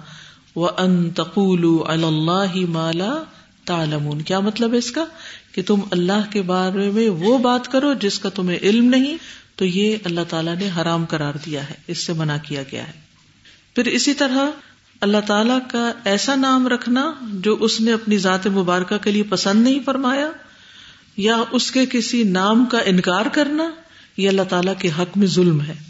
[0.56, 3.22] وأن تقولوا على الله ما لا
[3.64, 5.04] تعلمون۔ کیا مطلب ہے اس کا؟
[5.52, 9.16] کہ تم اللہ کے بارے میں وہ بات کرو جس کا تمہیں علم نہیں،
[9.56, 12.92] تو یہ اللہ تعالیٰ نے حرام قرار دیا ہے، اس سے منع کیا گیا ہے۔
[13.74, 14.38] پھر اسی طرح
[15.00, 19.62] اللہ تعالیٰ کا ایسا نام رکھنا جو اس نے اپنی ذات مبارکہ کے لیے پسند
[19.62, 20.30] نہیں فرمایا،
[21.16, 23.70] یا اس کے کسی نام کا انکار کرنا،
[24.16, 25.89] یہ اللہ تعالی کے حق میں ظلم ہے۔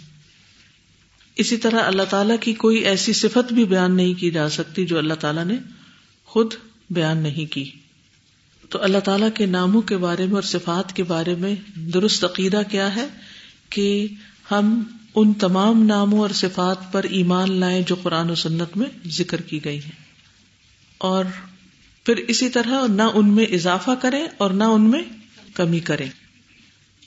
[1.41, 4.99] اسی طرح اللہ تعالیٰ کی کوئی ایسی صفت بھی بیان نہیں کی جا سکتی جو
[4.99, 5.55] اللہ تعالیٰ نے
[6.25, 6.55] خود
[6.91, 7.71] بیان نہیں کی۔
[8.69, 12.63] تو اللہ تعالیٰ کے ناموں کے بارے میں اور صفات کے بارے میں درست عقیدہ
[12.71, 13.09] کیا ہے
[13.71, 14.07] کہ
[14.51, 14.83] ہم
[15.15, 19.65] ان تمام ناموں اور صفات پر ایمان لائیں جو قرآن و سنت میں ذکر کی
[19.65, 20.05] گئی ہیں۔
[20.99, 21.25] اور
[22.05, 25.03] پھر اسی طرح نہ ان میں اضافہ کریں اور نہ ان میں
[25.55, 26.09] کمی کریں۔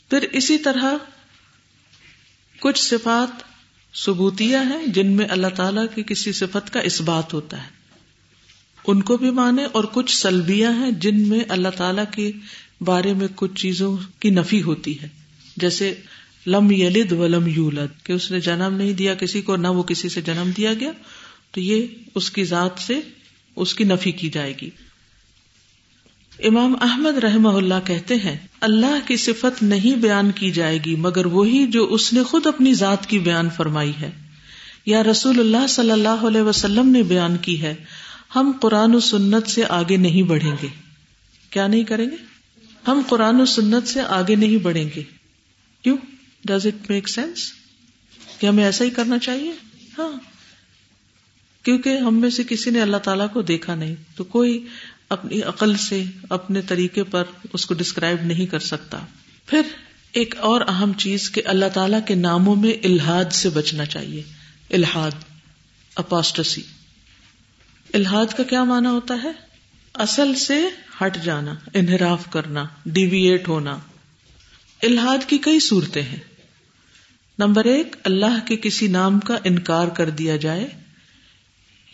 [0.10, 0.84] پھر اسی طرح
[2.60, 3.53] کچھ صفات
[3.96, 7.68] ثبوتیہ ہیں جن میں اللہ تعالی کی کسی صفت کا اس بات ہوتا ہے۔
[8.88, 12.32] ان کو بھی مانے اور کچھ سلبیاں ہیں جن میں اللہ تعالی کے
[12.82, 15.08] بارے میں کچھ چیزوں کی نفی ہوتی ہے۔
[15.58, 15.94] جیسے
[16.48, 19.84] لم یلد و لم یولد، کہ اس نے جنم نہیں دیا کسی کو، نہ وہ
[19.84, 20.92] کسی سے جنم دیا گیا،
[21.52, 23.00] تو یہ اس کی ذات سے
[23.56, 24.70] اس کی نفی کی جائے گی۔
[26.40, 31.26] امام احمد رحم اللہ کہتے ہیں، اللہ کی صفت نہیں بیان کی جائے گی، مگر
[31.26, 34.12] وہی جو اس نے خود اپنی ذات کی بیان فرمائی ہے۔
[34.86, 37.76] یا رسول اللہ صلی اللہ علیہ وسلم نے بیان کی ہے،
[38.36, 40.68] ہم قرآن و سنت سے آگے نہیں بڑھیں گے۔
[41.50, 42.16] کیا نہیں کریں گے؟
[42.88, 45.04] ہم قرآن و سنت سے آگے نہیں بڑھیں گے۔
[45.82, 45.98] کیوں؟
[46.46, 47.54] ڈز اٹ میک سینس
[48.40, 49.52] کہ ہمیں ایسا ہی کرنا چاہیے؟
[49.98, 50.20] ہاں۔
[51.64, 54.66] کیونکہ ہم میں سے کسی نے اللہ تعالیٰ کو دیکھا نہیں، تو کوئی
[55.14, 57.24] اپنی عقل سے اپنے طریقے پر
[57.54, 59.00] اس کو ڈسکرائب نہیں کر سکتا۔
[59.46, 59.62] پھر
[60.12, 64.24] ایک اور اہم چیز کہ اللہ تعالی کے ناموں میں الحاد سے بچنا چاہیے۔
[64.70, 65.12] الحاد
[65.96, 66.62] اپاسٹسی
[67.94, 69.32] الحاد کا کیا مانا ہوتا ہے؟
[69.94, 70.62] اصل سے
[71.02, 73.80] ہٹ جانا، انحراف کرنا ڈیویٹ ہونا۔
[74.84, 76.20] الحاد کی کئی صورتیں ہیں۔
[77.40, 80.83] نمبر ایک، اللہ کے کسی نام کا انکار کر دیا جائے۔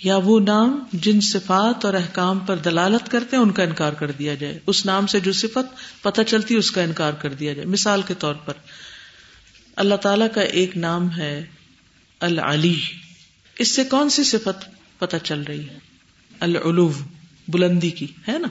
[0.04, 4.12] یا وہ نام جن صفات اور احکام پر دلالت کرتے ہیں، ان کا انکار کر
[4.12, 7.66] دیا جائے۔ اس نام سے جو صفت پتہ چلتی، اس کا انکار کر دیا جائے۔
[7.66, 8.54] مثال کے طور پر،
[9.76, 11.46] اللہ تعالی کا ایک نام ہے
[12.20, 12.80] العلی۔
[13.60, 15.78] اس سے کون سی صفت پتہ چل رہی ہے؟
[16.40, 16.92] العلو
[17.48, 18.48] بلندی کی، ہے نا؟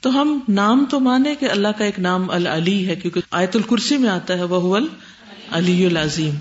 [0.00, 3.96] تو ہم نام تو مانے کہ اللہ کا ایک نام العلی ہے، کیونکہ آیت الکرسی
[3.96, 4.78] میں آتا ہے وہ
[5.50, 6.34] علی العظیم۔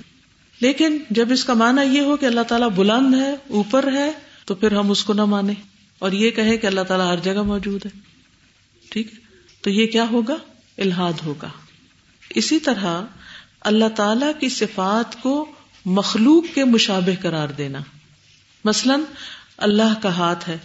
[0.62, 4.12] لیکن جب اس کا معنی یہ ہو کہ اللہ تعالیٰ بلند ہے، اوپر ہے،
[4.46, 5.54] تو پھر ہم اس کو نہ مانے
[6.00, 8.00] اور یہ کہے کہ اللہ تعالیٰ ہر جگہ موجود ہے۔
[8.90, 9.08] ٹھیک
[9.62, 10.36] تو یہ کیا ہوگا؟
[10.78, 11.50] الحاد ہوگا۔
[12.36, 13.02] اسی طرح
[13.62, 15.52] اللہ تعالی کی صفات کو
[15.86, 17.80] مخلوق کے مشابہ قرار دینا۔
[18.66, 19.00] مثلاً
[19.58, 20.58] اللہ کا ہاتھ ہے،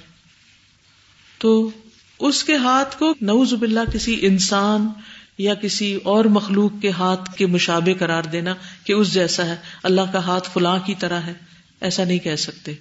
[1.38, 1.70] تو
[2.18, 4.88] اس کے ہاتھ کو نوز باللہ کسی انسان
[5.38, 10.00] یا کسی اور مخلوق کے ہاتھ کے مشابے قرار دینا کہ اس جیسا ہے، اللہ
[10.12, 11.34] کا ہاتھ فلاں کی طرح ہے۔
[11.80, 12.74] ایسا نہیں کہہ سکتے۔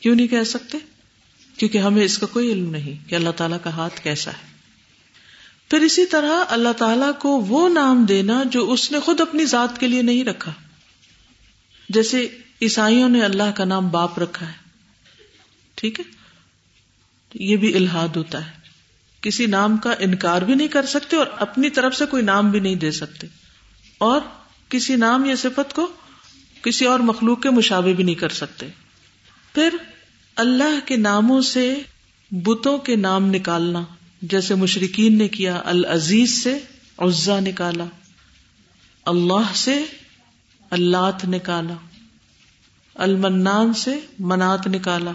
[0.00, 0.78] کیوں نہیں کہہ سکتے؟
[1.56, 4.52] کیونکہ ہمیں اس کا کوئی علم نہیں کہ اللہ تعالیٰ کا ہاتھ کیسا ہے۔
[5.70, 9.78] پھر اسی طرح اللہ تعالی کو وہ نام دینا جو اس نے خود اپنی ذات
[9.78, 10.52] کے لیے نہیں رکھا۔
[11.88, 14.52] جیسے عیسائیوں نے اللہ کا نام باپ رکھا ہے۔
[15.74, 16.04] ٹھیک ہے؟
[17.34, 18.61] یہ بھی الحاد ہوتا ہے۔
[19.22, 22.60] کسی نام کا انکار بھی نہیں کر سکتے اور اپنی طرف سے کوئی نام بھی
[22.60, 23.26] نہیں دے سکتے
[23.98, 24.20] اور
[24.68, 25.88] کسی نام یا صفت کو
[26.62, 28.68] کسی اور مخلوق کے مشابے بھی نہیں کر سکتے
[29.54, 29.76] پھر
[30.36, 31.74] اللہ کے ناموں سے
[32.30, 33.82] بتوں کے نام نکالنا
[34.22, 36.58] جیسے مشرقین نے کیا العزیز سے
[36.98, 37.84] عزا نکالا
[39.06, 39.82] اللہ سے
[40.70, 41.74] اللہ نکالا
[42.94, 45.12] المنان سے منات نکالا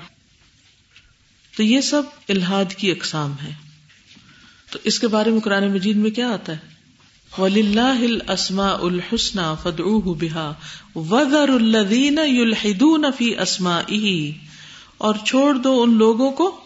[1.53, 3.53] تو یہ سب الحاد کی اقسام ہے
[4.71, 6.77] تو اس کے بارے میں قرآن مجید میں کیا آتا ہے؟
[7.41, 10.51] ولی اللہ السما الحسن فد بحا
[10.95, 13.81] وزر الدین الحدون فی اسما
[14.97, 16.59] اور چھوڑ دو ان لوگوں کو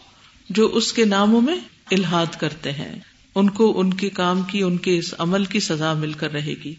[0.50, 1.56] جو اس کے ناموں میں
[1.92, 3.00] الحاد کرتے ہیں۔
[3.36, 6.54] ان کو ان کے کام کی، ان کے اس عمل کی سزا مل کر رہے
[6.66, 6.74] گی۔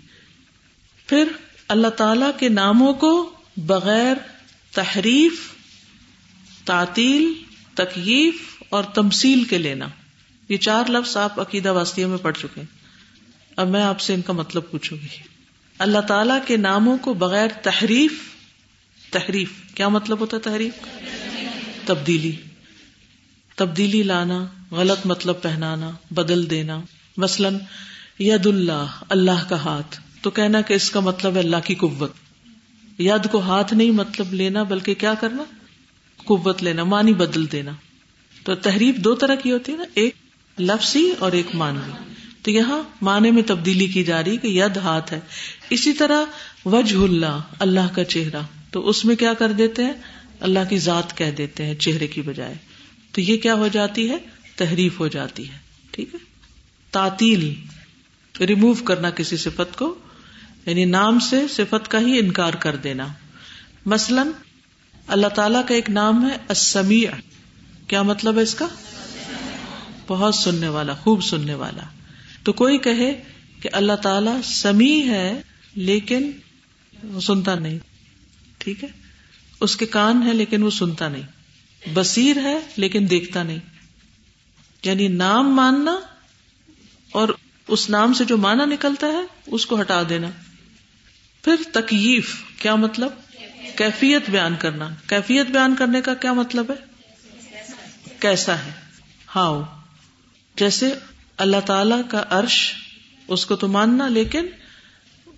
[1.06, 1.24] پھر
[1.68, 4.14] اللہ تعالی کے ناموں کو بغیر
[4.72, 5.32] تحریف،
[6.64, 7.32] تعطیل،
[7.74, 9.88] تکیف اور تمسیل کے لینا۔
[10.52, 12.66] یہ چار لفظ آپ عقیدہ واسطیوں میں پڑھ چکے ہیں۔
[13.56, 15.06] اب میں آپ سے ان کا مطلب پوچھوں گی۔
[15.78, 18.12] اللہ تعالی کے ناموں کو بغیر تحریف
[19.10, 20.74] تحریف، کیا مطلب ہوتا ہے تحریف؟
[21.86, 22.32] تبدیلی۔
[23.56, 26.80] تبدیلی لانا، غلط مطلب پہنانا، بدل دینا۔
[27.16, 27.58] مثلاً،
[28.18, 32.12] ید اللہ اللہ کا ہاتھ۔ تو کہنا کہ اس کا مطلب ہے اللہ کی قوت۔
[32.98, 35.42] ید کو ہاتھ نہیں مطلب لینا، بلکہ کیا کرنا؟
[36.16, 37.72] قوت لینا مانی بدل دینا۔
[38.44, 40.14] تو تحریف دو طرح کی ہوتی ہے نا۔ ایک
[40.58, 41.92] لفظی اور ایک مانوی
[42.42, 45.20] تو یہاں معنی میں تبدیلی کی جا رہی کہ ید ہاتھ ہے۔
[45.70, 46.24] اسی طرح
[46.64, 49.92] وجہ اللہ اللہ کا چہرہ۔ تو اس میں کیا کر دیتے ہیں؟
[50.40, 52.54] اللہ کی ذات کہہ دیتے ہیں چہرے کی بجائے۔
[53.12, 54.16] تو یہ کیا ہو جاتی ہے؟
[54.56, 55.58] تحریف ہو جاتی ہے۔
[55.90, 56.18] ٹھیک ہے؟
[56.90, 57.54] تعطیل
[58.40, 59.94] ریموو کرنا کسی صفت کو۔
[60.66, 63.06] یعنی نام سے صفت کا ہی انکار کر دینا۔
[63.86, 64.26] مثلاً
[65.06, 67.10] اللہ تعالی کا ایک نام ہے السمیع۔
[67.88, 68.66] کیا مطلب ہے اس کا؟
[70.08, 71.82] بہت سننے والا، خوب سننے والا۔
[72.42, 73.22] تو کوئی کہے
[73.62, 75.42] کہ اللہ تعالی سمیع ہے
[75.74, 76.30] لیکن
[77.02, 77.78] وہ سنتا نہیں۔
[78.58, 78.88] ٹھیک ہے؟
[79.60, 81.22] اس کے کان ہے لیکن وہ سنتا نہیں۔
[81.94, 83.58] بصیر ہے لیکن دیکھتا نہیں۔
[84.84, 86.00] یعنی نام ماننا
[87.12, 87.28] اور
[87.68, 90.28] اس نام سے جو مانا نکلتا ہے، اس کو ہٹا دینا۔
[91.42, 93.10] پھر تکیف کیا مطلب؟
[93.76, 96.92] کیفیت بیان کرنا۔ کیفیت بیان کرنے کا کیا مطلب ہے؟
[98.20, 98.70] کیسا ہے۔
[99.36, 99.62] ہاؤ۔
[100.56, 100.94] جیسے
[101.36, 102.72] اللہ تعالی کا عرش
[103.28, 104.46] اس کو تو ماننا، لیکن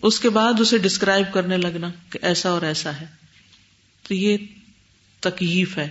[0.03, 3.07] اس کے بعد اسے ڈسکرائب کرنے لگنا کہ ایسا اور ایسا ہے۔
[4.09, 4.37] تو یہ
[5.21, 5.91] تکیف ہے۔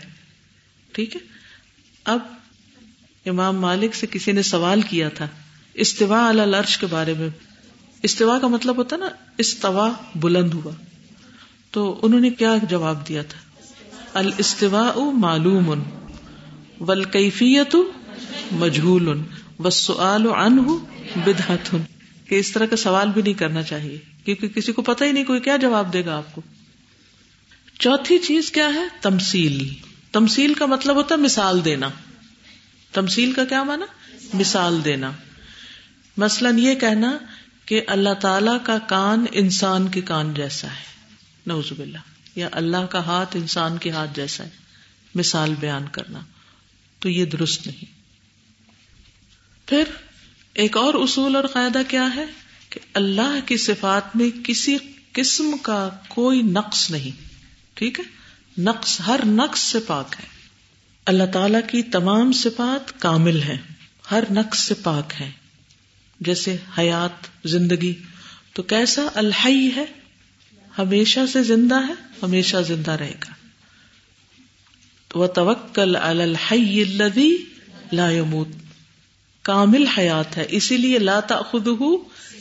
[0.92, 1.22] ٹھیک ہے؟
[2.06, 2.20] اب
[3.26, 5.28] امام مالک سے کسی نے سوال کیا تھا
[5.74, 7.30] استوا الرش کے بارے میں۔
[8.04, 10.72] استوا کا مطلب ہوتا نا استوا بلند ہوا۔
[11.72, 13.40] تو انہوں نے کیا جواب دیا تھا؟
[14.14, 15.74] الاستواء معلوم۔
[16.80, 17.76] والکیفیت
[18.52, 19.22] مجہول
[19.60, 20.62] والسؤال عنہ
[21.16, 21.76] بدعت
[22.28, 25.24] کہ اس طرح کا سوال بھی نہیں کرنا چاہیے، کیونکہ کسی کو پتہ ہی نہیں
[25.24, 26.42] کوئی کیا جواب دے گا آپ کو۔
[27.80, 29.74] چوتھی چیز کیا ہے؟ تمسیل
[30.12, 31.90] تمسیل کا مطلب ہوتا ہے مثال دینا۔
[32.94, 33.86] تمسیل کا کیا مانا
[34.34, 35.12] مثال دینا۔
[36.18, 37.18] مثلاً یہ کہنا
[37.66, 40.84] کہ اللہ تعالی کا کان انسان کے کان جیسا ہے۔
[41.48, 41.98] نوزب اللہ
[42.36, 44.50] یا اللہ کا ہاتھ انسان کے ہاتھ جیسا ہے۔
[45.16, 46.20] مثال بیان کرنا۔
[47.00, 47.93] تو یہ درست نہیں۔
[49.74, 49.84] پھر
[50.54, 52.26] ایک اور اصول اور قاعدہ کیا ہے
[52.70, 54.78] کہ اللہ کی صفات میں کسی
[55.12, 57.26] قسم کا کوئی نقص نہیں،
[57.74, 58.04] ٹھیک ہے؟
[58.62, 60.26] نقص، ہر نقص سے پاک ہے۔
[61.06, 63.58] اللہ تعالی کی تمام صفات کامل ہیں،
[64.12, 65.32] ہر نقص سے پاک ہے
[66.20, 67.94] جیسے حیات، زندگی،
[68.54, 69.86] تو کیسا الحی ہے؟
[70.78, 73.34] ہمیشہ سے زندہ ہے، ہمیشہ زندہ رہے گا۔
[75.20, 77.38] وہ توکل الحی الذی
[77.92, 78.48] لا يموت
[79.44, 81.84] کامل حیات ہے، اسی لیے لا تأخذہ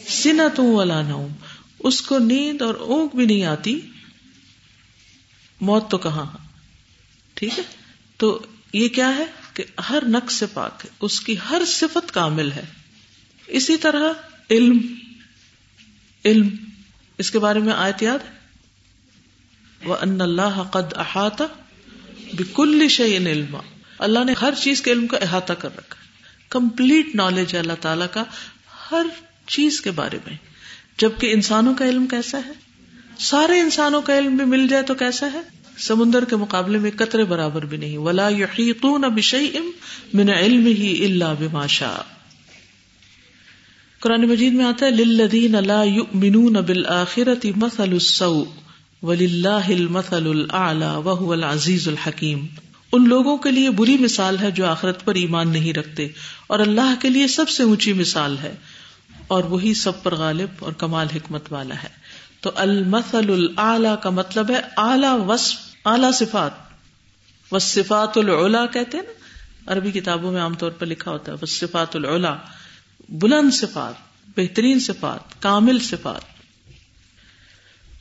[0.09, 1.33] سنت ولا نوم۔
[1.79, 3.81] اس کو نیند اور اونگ بھی نہیں آتی۔
[5.61, 6.27] موت تو کہاں؟
[7.35, 7.65] ٹھیک ہے؟
[8.17, 12.53] تو یہ کیا ہے کہ ہر نقص سے پاک ہے، اس کی ہر صفت کامل
[12.53, 12.65] ہے۔
[13.47, 14.13] اسی طرح
[14.51, 14.79] علم
[16.25, 16.49] علم۔
[17.19, 18.19] اس کے بارے میں آیت یاد
[19.85, 21.45] وہ ان اللہ قد احاطہ
[22.33, 23.57] بکل شعین علم
[23.99, 26.03] اللہ نے ہر چیز کے علم کا احاطہ کر رکھا۔
[26.53, 28.25] کمپلیٹ نالج ہے اللہ تعالی کا
[28.91, 29.07] ہر
[29.47, 30.37] چیز کے بارے میں۔
[30.99, 32.53] جبکہ انسانوں کا علم کیسا ہے؟
[33.19, 35.41] سارے انسانوں کا علم بھی مل جائے تو کیسا ہے؟
[35.79, 39.61] سمندر کے مقابلے میں قطرے برابر بھی نہیں۔ ولا یحیطون بشیء
[40.15, 42.03] من علمه الا بما شاء۔
[44.01, 48.45] قرآن مجید میں آتا ہے للذین لا یؤمنون بالآخرة مثل السوء
[49.03, 52.47] وللہ المثل الاعلى وهو العزیز الحکیم
[52.93, 56.09] ان لوگوں کے لیے بری مثال ہے جو آخرت پر ایمان نہیں رکھتے
[56.47, 58.55] اور اللہ کے لیے سب سے اونچی مثال ہے
[59.27, 61.89] اور وہی سب پر غالب اور کمال حکمت والا ہے۔
[62.41, 66.51] تو المثل العلی کا مطلب ہے اعلی وصف، اعلی صفات۔
[67.53, 69.13] وصفات العلا کہتے ہیں نا؟
[69.73, 72.37] عربی کتابوں میں عام طور پر لکھا ہوتا ہے وصفات العلا،
[73.09, 73.95] بلند صفات،
[74.37, 76.21] بہترین صفات، کامل صفات۔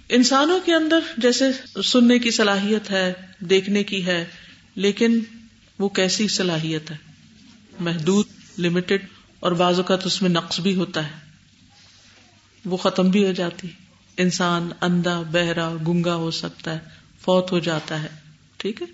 [0.09, 1.45] انسانوں کے اندر جیسے
[1.83, 4.25] سننے کی صلاحیت ہے، دیکھنے کی ہے
[4.75, 5.19] لیکن
[5.79, 6.97] وہ کیسی صلاحیت ہے؟
[7.79, 8.25] محدود
[8.59, 9.05] لمیٹڈ
[9.39, 11.31] اور بعض اوقات اس میں نقص بھی ہوتا ہے۔
[12.65, 13.67] وہ ختم بھی ہو جاتی۔
[14.17, 16.79] انسان اندھا، بہرا، گنگا ہو سکتا ہے،
[17.21, 18.07] فوت ہو جاتا ہے۔
[18.57, 18.87] ٹھیک ہے؟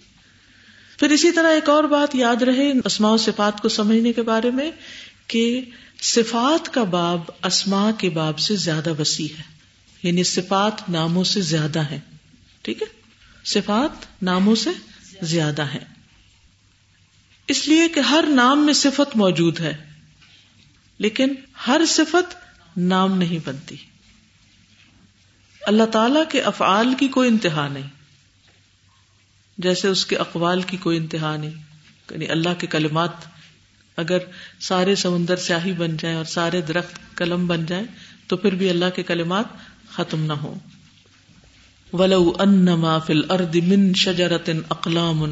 [1.00, 4.52] پھر اسی طرح ایک اور بات یاد رہے اسماء و صفات کو سمجھنے کے بارے
[4.52, 4.72] میں
[5.28, 5.62] کہ
[6.02, 9.44] صفات کا باب اسما کے باب سے زیادہ وسیع ہے۔
[10.04, 12.00] یعنی صفات ناموں سے زیادہ ہے
[12.62, 12.88] ٹھیک ہے؟
[13.46, 14.70] صفات ناموں سے
[15.22, 15.80] زیادہ ہے۔
[17.48, 19.78] اس لیے کہ ہر نام میں صفت موجود ہے،
[20.98, 21.34] لیکن
[21.68, 22.36] ہر صفت
[22.78, 23.76] نام نہیں بنتی۔
[25.62, 27.88] اللہ تعالی کے افعال کی کوئی انتہا نہیں۔
[29.58, 31.64] جیسے اس کے اقوال کی کوئی انتہا نہیں۔
[32.12, 33.12] یعنی اللہ کے کلمات
[33.98, 34.18] اگر
[34.60, 37.86] سارے سمندر سیاہی بن جائیں اور سارے درخت قلم بن جائیں،
[38.28, 39.46] تو پھر بھی اللہ کے کلمات
[39.90, 40.56] ختم نہ ہو
[41.94, 45.24] ولو انما فی الارض من شجرت اقلام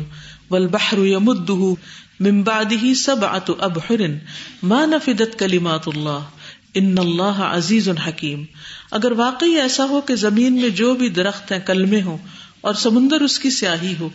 [0.49, 1.75] والبحر يمده
[2.19, 4.05] من بعده سبعة ابحر
[4.63, 6.29] ما نفدت کلمات اللہ
[6.73, 8.43] ان اللہ عزیز حکیم
[8.91, 12.17] اگر واقعی ایسا ہو کہ زمین میں جو بھی درخت ہیں، کلمے ہوں
[12.61, 14.09] اور سمندر اس کی سیاہی ہو،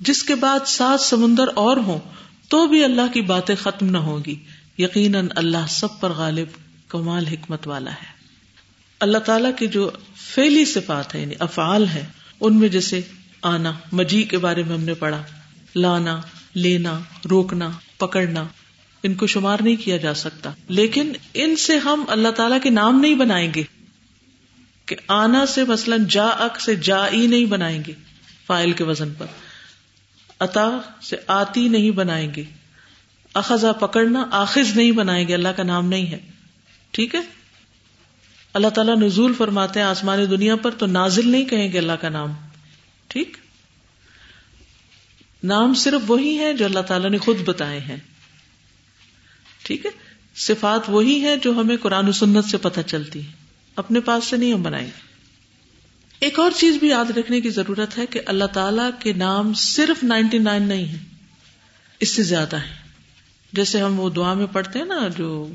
[0.00, 1.98] جس کے بعد سات سمندر اور ہوں،
[2.48, 4.34] تو بھی اللہ کی باتیں ختم نہ ہوگی
[4.78, 6.48] یقیناً اللہ سب پر غالب،
[6.88, 8.15] کمال، حکمت والا ہے۔
[9.00, 12.06] اللہ تعالیٰ کی جو فیلی صفات ہے یعنی افعال ہے
[12.40, 13.00] ان میں جیسے
[13.42, 15.22] آنا مجی کے بارے میں ہم نے پڑھا،
[15.76, 16.20] لانا،
[16.54, 18.44] لینا، روکنا، پکڑنا،
[19.02, 23.00] ان کو شمار نہیں کیا جا سکتا۔ لیکن ان سے ہم اللہ تعالیٰ کے نام
[23.00, 23.62] نہیں بنائیں گے۔
[24.86, 27.92] کہ آنا سے مثلاً جا اک سے جا ای نہیں بنائیں گے
[28.46, 29.26] فائل کے وزن پر۔
[30.40, 32.44] عطا سے آتی نہیں بنائیں گے۔
[33.34, 36.18] اخذا پکڑنا آخذ نہیں بنائیں گے، اللہ کا نام نہیں ہے۔
[36.90, 37.35] ٹھیک ہے؟
[38.56, 42.08] اللہ تعالیٰ نزول فرماتے ہیں آسمانی دنیا پر تو نازل نہیں کہیں گے اللہ کا
[42.08, 42.32] نام۔
[43.08, 43.36] ٹھیک؟
[45.42, 47.96] نام صرف وہی ہے جو اللہ تعالیٰ نے خود بتائے ہیں۔
[49.62, 49.90] ٹھیک ہے؟
[50.36, 53.32] صفات وہی ہے جو ہمیں قرآن و سنت سے پتہ چلتی ہے
[53.76, 55.00] اپنے پاس سے نہیں ہم بنائیں گے۔
[56.20, 60.04] ایک اور چیز بھی یاد رکھنے کی ضرورت ہے کہ اللہ تعالی کے نام صرف
[60.04, 60.98] نائنٹی نائن نہیں ہے
[62.00, 62.74] اس سے زیادہ ہے
[63.52, 65.48] جیسے ہم وہ دعا میں پڑھتے ہیں نا جو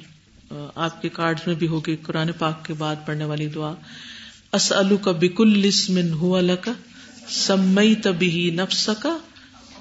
[0.76, 3.74] آپ کے کارڈ میں بھی ہوگی قرآن پاک کے بعد پڑھنے والی دعا۔
[4.54, 5.72] اسلو کا بکل
[6.12, 6.72] ہو کا
[7.30, 9.18] سمئی تبھی نفس کا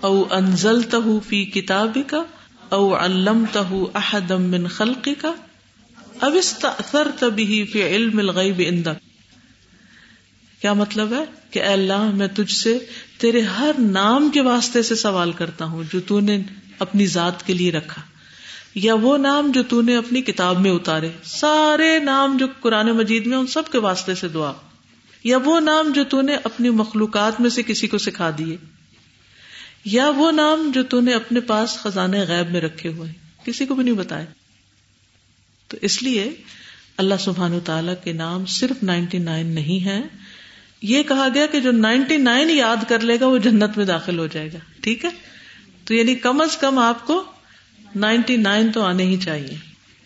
[0.01, 2.23] او انزل تہ فی کتاب کا
[2.69, 5.33] او علم تہ احدم من خلقی کا
[6.21, 6.65] اب اس
[7.19, 9.09] تبھی فی علم الغیب اندک
[10.61, 12.79] کیا مطلب ہے کہ اے اللہ، میں تجھ سے
[13.19, 16.43] تیرے ہر نام کے واسطے سے سوال کرتا ہوں جو تو نے
[16.79, 18.03] اپنی ذات کے لیے رکھا۔
[18.75, 23.27] یا وہ نام جو تو نے اپنی کتاب میں اتارے۔ سارے نام جو قرآن مجید
[23.27, 24.53] میں ان سب کے واسطے سے دعا۔
[25.25, 28.57] یا وہ نام جو تو نے اپنی مخلوقات میں سے کسی کو سکھا دیے۔
[29.85, 33.13] یا وہ نام جو تو نے اپنے پاس خزانے غیب میں رکھے ہوئے
[33.45, 34.25] کسی کو بھی نہیں بتایا
[35.69, 36.35] تو اس لیے
[36.97, 40.03] اللہ سبحان تعالی کے نام صرف نائنٹی نائن نہیں ہے
[40.83, 44.19] یہ کہا گیا کہ جو نائنٹی نائن یاد کر لے گا، وہ جنت میں داخل
[44.19, 45.11] ہو جائے گا۔ ٹھیک ہے؟
[45.85, 47.25] تو یعنی کم از کم آپ کو
[47.95, 49.57] نائنٹی نائن تو آنے ہی چاہیے۔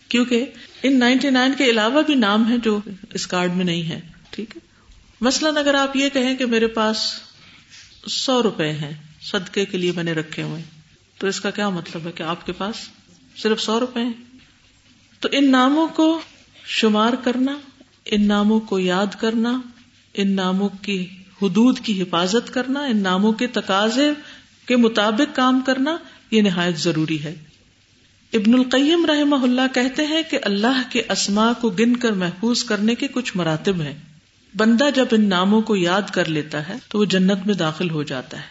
[0.07, 0.45] کیونکہ
[0.83, 2.79] ان نائنٹی نائن کے علاوہ بھی نام ہے جو
[3.13, 4.67] اس کارڈ میں نہیں ہے ٹھیک ہے؟
[5.21, 6.97] مثلاً اگر آپ یہ کہیں کہ میرے پاس
[8.07, 10.61] سو روپے ہیں، صدقے کے لیے میں نے رکھے ہوئے،
[11.17, 12.75] تو اس کا کیا مطلب ہے کہ آپ کے پاس
[13.37, 14.13] صرف سو روپے ہیں؟
[15.19, 16.21] تو ان ناموں کو
[16.65, 17.57] شمار کرنا،
[18.05, 19.61] ان ناموں کو یاد کرنا،
[20.13, 21.07] ان ناموں کی
[21.41, 24.09] حدود کی حفاظت کرنا، ان ناموں کے تقاضے
[24.65, 25.97] کے مطابق کام کرنا،
[26.31, 27.35] یہ نہایت ضروری ہے۔
[28.35, 32.95] ابن القیم رحمہ اللہ کہتے ہیں کہ اللہ کے اسما کو گن کر محفوظ کرنے
[32.95, 33.93] کے کچھ مراتب ہیں۔
[34.57, 38.03] بندہ جب ان ناموں کو یاد کر لیتا ہے تو وہ جنت میں داخل ہو
[38.03, 38.45] جاتا ہے۔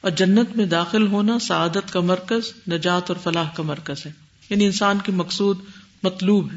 [0.00, 4.12] اور جنت میں داخل ہونا سعادت کا مرکز، نجات اور فلاح کا مرکز ہے۔
[4.50, 5.58] یعنی انسان کی مقصود
[6.02, 6.56] مطلوب ہے،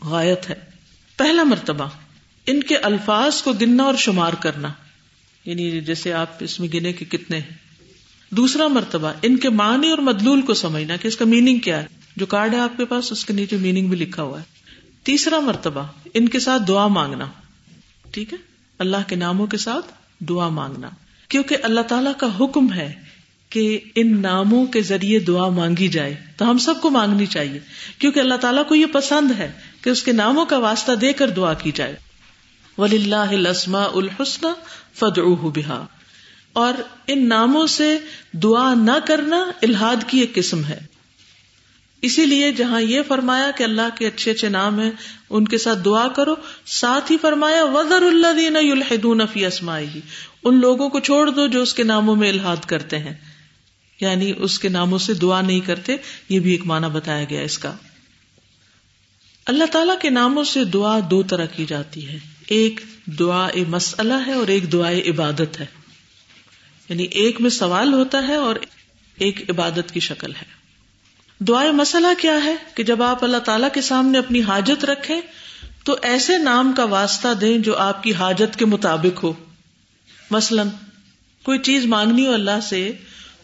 [0.00, 0.54] غایت ہے۔
[1.16, 1.88] پہلا مرتبہ،
[2.46, 4.72] ان کے الفاظ کو گننا اور شمار کرنا۔
[5.44, 7.65] یعنی جیسے آپ اس میں گنے کے کتنے ہیں۔
[8.30, 11.86] دوسرا مرتبہ ان کے معنی اور مدلول کو سمجھنا کہ اس کا میننگ کیا ہے۔
[12.16, 14.44] جو کارڈ ہے آپ کے پاس، اس کے نیچے میننگ بھی لکھا ہوا ہے۔
[15.02, 15.82] تیسرا مرتبہ،
[16.14, 17.26] ان کے ساتھ دعا مانگنا۔
[18.10, 18.38] ٹھیک ہے؟
[18.78, 20.88] اللہ کے ناموں کے ساتھ دعا مانگنا۔
[21.28, 22.92] کیونکہ اللہ تعالی کا حکم ہے
[23.50, 27.60] کہ ان ناموں کے ذریعے دعا مانگی جائے۔ تو ہم سب کو مانگنی چاہیے۔
[27.98, 29.52] کیونکہ اللہ تعالیٰ کو یہ پسند ہے
[29.82, 31.96] کہ اس کے ناموں کا واسطہ دے کر دعا کی جائے۔
[32.78, 34.46] ولی اللہ الحسن
[34.94, 35.86] فد بہا
[36.56, 36.74] اور
[37.06, 37.98] ان ناموں سے
[38.32, 40.78] دعا نہ کرنا الحاد کی ایک قسم ہے۔
[42.02, 44.90] اسی لیے جہاں یہ فرمایا کہ اللہ کے اچھے اچھے نام ہیں،
[45.30, 46.34] ان کے ساتھ دعا کرو۔
[46.66, 50.00] ساتھ ہی فرمایا وزر اللہ دین الحدون فی اسمائی
[50.44, 53.14] ان لوگوں کو چھوڑ دو جو اس کے ناموں میں الحاد کرتے ہیں۔
[54.00, 55.96] یعنی اس کے ناموں سے دعا نہیں کرتے،
[56.28, 57.72] یہ بھی ایک معنی بتایا گیا اس کا۔
[59.46, 64.32] اللہ تعالی کے ناموں سے دعا دو طرح کی جاتی ہے۔ ایک دعا مسئلہ ہے
[64.32, 65.85] اور ایک دعا عبادت ہے۔
[66.88, 68.56] یعنی ایک میں سوال ہوتا ہے اور
[69.16, 70.56] ایک عبادت کی شکل ہے۔
[71.38, 75.20] دعائیں مسئلہ کیا ہے کہ جب آپ اللہ تعالی کے سامنے اپنی حاجت رکھیں
[75.84, 79.32] تو ایسے نام کا واسطہ دیں جو آپ کی حاجت کے مطابق ہو۔
[80.30, 80.68] مثلاً
[81.42, 82.92] کوئی چیز مانگنی ہو اللہ سے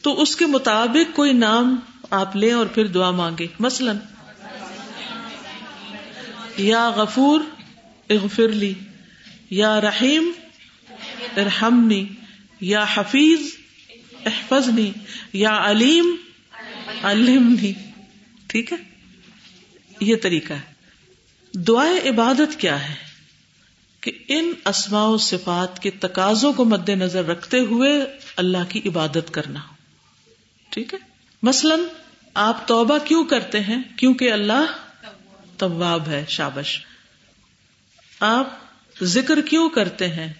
[0.02, 1.76] تو اس کے مطابق کوئی نام
[2.10, 3.96] آپ لیں اور پھر دعا مانگے مثلاً،
[6.56, 7.40] یا غفور
[8.10, 8.74] اغفر لی،
[9.50, 10.32] یا رحیم
[11.36, 12.06] ارحمنی۔
[12.62, 13.40] یا حفیظ
[14.26, 14.92] احفظنی،
[15.32, 16.16] یا علیم
[17.02, 17.72] علمنی۔
[18.46, 18.76] ٹھیک ہے؟
[20.00, 20.72] یہ طریقہ ہے۔
[21.54, 22.94] دعائیں عبادت کیا ہے؟
[24.00, 28.04] کہ ان اسماء و صفات کے تقاضوں کو مد نظر رکھتے ہوئے
[28.36, 29.60] اللہ کی عبادت کرنا۔
[30.68, 30.98] ٹھیک ہے؟
[31.42, 31.80] مثلاً
[32.34, 34.88] آپ توبہ کیوں کرتے ہیں؟ کیونکہ اللہ
[35.58, 36.80] طواب ہے، شابش۔
[38.20, 38.58] آپ
[39.02, 40.32] ذکر کیوں کرتے ہیں؟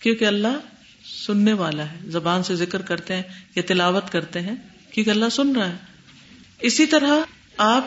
[0.00, 0.58] کیونکہ اللہ
[1.26, 3.22] سننے والا ہے، زبان سے ذکر کرتے ہیں
[3.56, 4.54] یا تلاوت کرتے ہیں،
[4.90, 5.76] کیونکہ اللہ سن رہا ہے۔
[6.60, 7.18] اسی طرح
[7.56, 7.86] آپ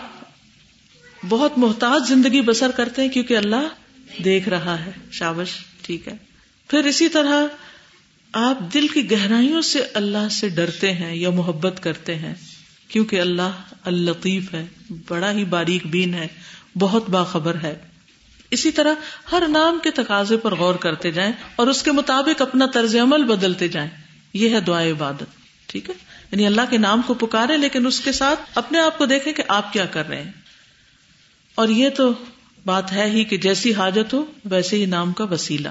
[1.29, 3.67] بہت محتاط زندگی بسر کرتے ہیں کیونکہ اللہ
[4.23, 5.49] دیکھ رہا ہے۔ شابش،
[5.81, 6.13] ٹھیک ہے۔
[6.67, 7.43] پھر اسی طرح
[8.33, 12.33] آپ دل کی گہرائیوں سے اللہ سے ڈرتے ہیں یا محبت کرتے ہیں،
[12.87, 14.65] کیونکہ اللہ الطیف ہے،
[15.07, 16.27] بڑا ہی باریک بین ہے،
[16.79, 17.92] بہت باخبر ہے۔
[18.53, 18.93] اسی طرح
[19.31, 23.23] ہر نام کے تقاضے پر غور کرتے جائیں اور اس کے مطابق اپنا طرز عمل
[23.23, 23.89] بدلتے جائیں۔
[24.33, 25.23] یہ ہے دعا عبادت،
[25.67, 25.95] ٹھیک ہے؟
[26.31, 29.43] یعنی اللہ کے نام کو پکارے لیکن اس کے ساتھ اپنے آپ کو دیکھیں کہ
[29.47, 30.31] آپ کیا کر رہے ہیں۔
[31.55, 32.13] اور یہ تو
[32.65, 35.69] بات ہے ہی کہ جیسی حاجت ہو، ویسے ہی نام کا وسیلہ۔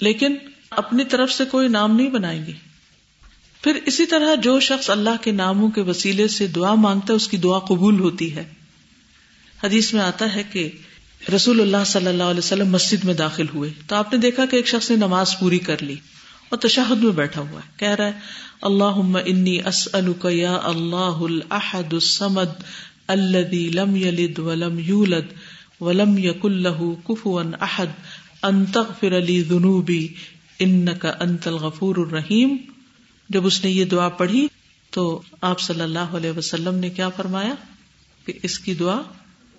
[0.00, 0.36] لیکن
[0.70, 2.52] اپنی طرف سے کوئی نام نہیں بنائیں گے۔
[3.62, 7.28] پھر اسی طرح جو شخص اللہ کے ناموں کے وسیلے سے دعا مانگتا ہے، اس
[7.28, 8.44] کی دعا قبول ہوتی ہے۔
[9.64, 10.70] حدیث میں آتا ہے کہ
[11.28, 14.56] رسول اللہ صلی اللہ علیہ وسلم مسجد میں داخل ہوئے تو آپ نے دیکھا کہ
[14.56, 15.96] ایک شخص نے نماز پوری کر لی
[16.48, 18.12] اور تشہد میں بیٹھا ہوا ہے۔ کہہ رہا ہے
[18.62, 22.62] اللہ انی اسألک یا اللہ الاحد الصمد
[23.06, 25.32] الذي لم يلد ولم يولد
[25.80, 27.86] ولم يكن له كفوا احد
[28.42, 30.06] ان تغفر لي ذنوبي
[30.58, 32.56] انك انت الغفور الرحیم۔
[33.28, 34.46] جب اس نے یہ دعا پڑھی
[34.90, 37.54] تو آپ صلی اللہ علیہ وسلم نے کیا فرمایا
[38.26, 39.02] کہ اس کی دعا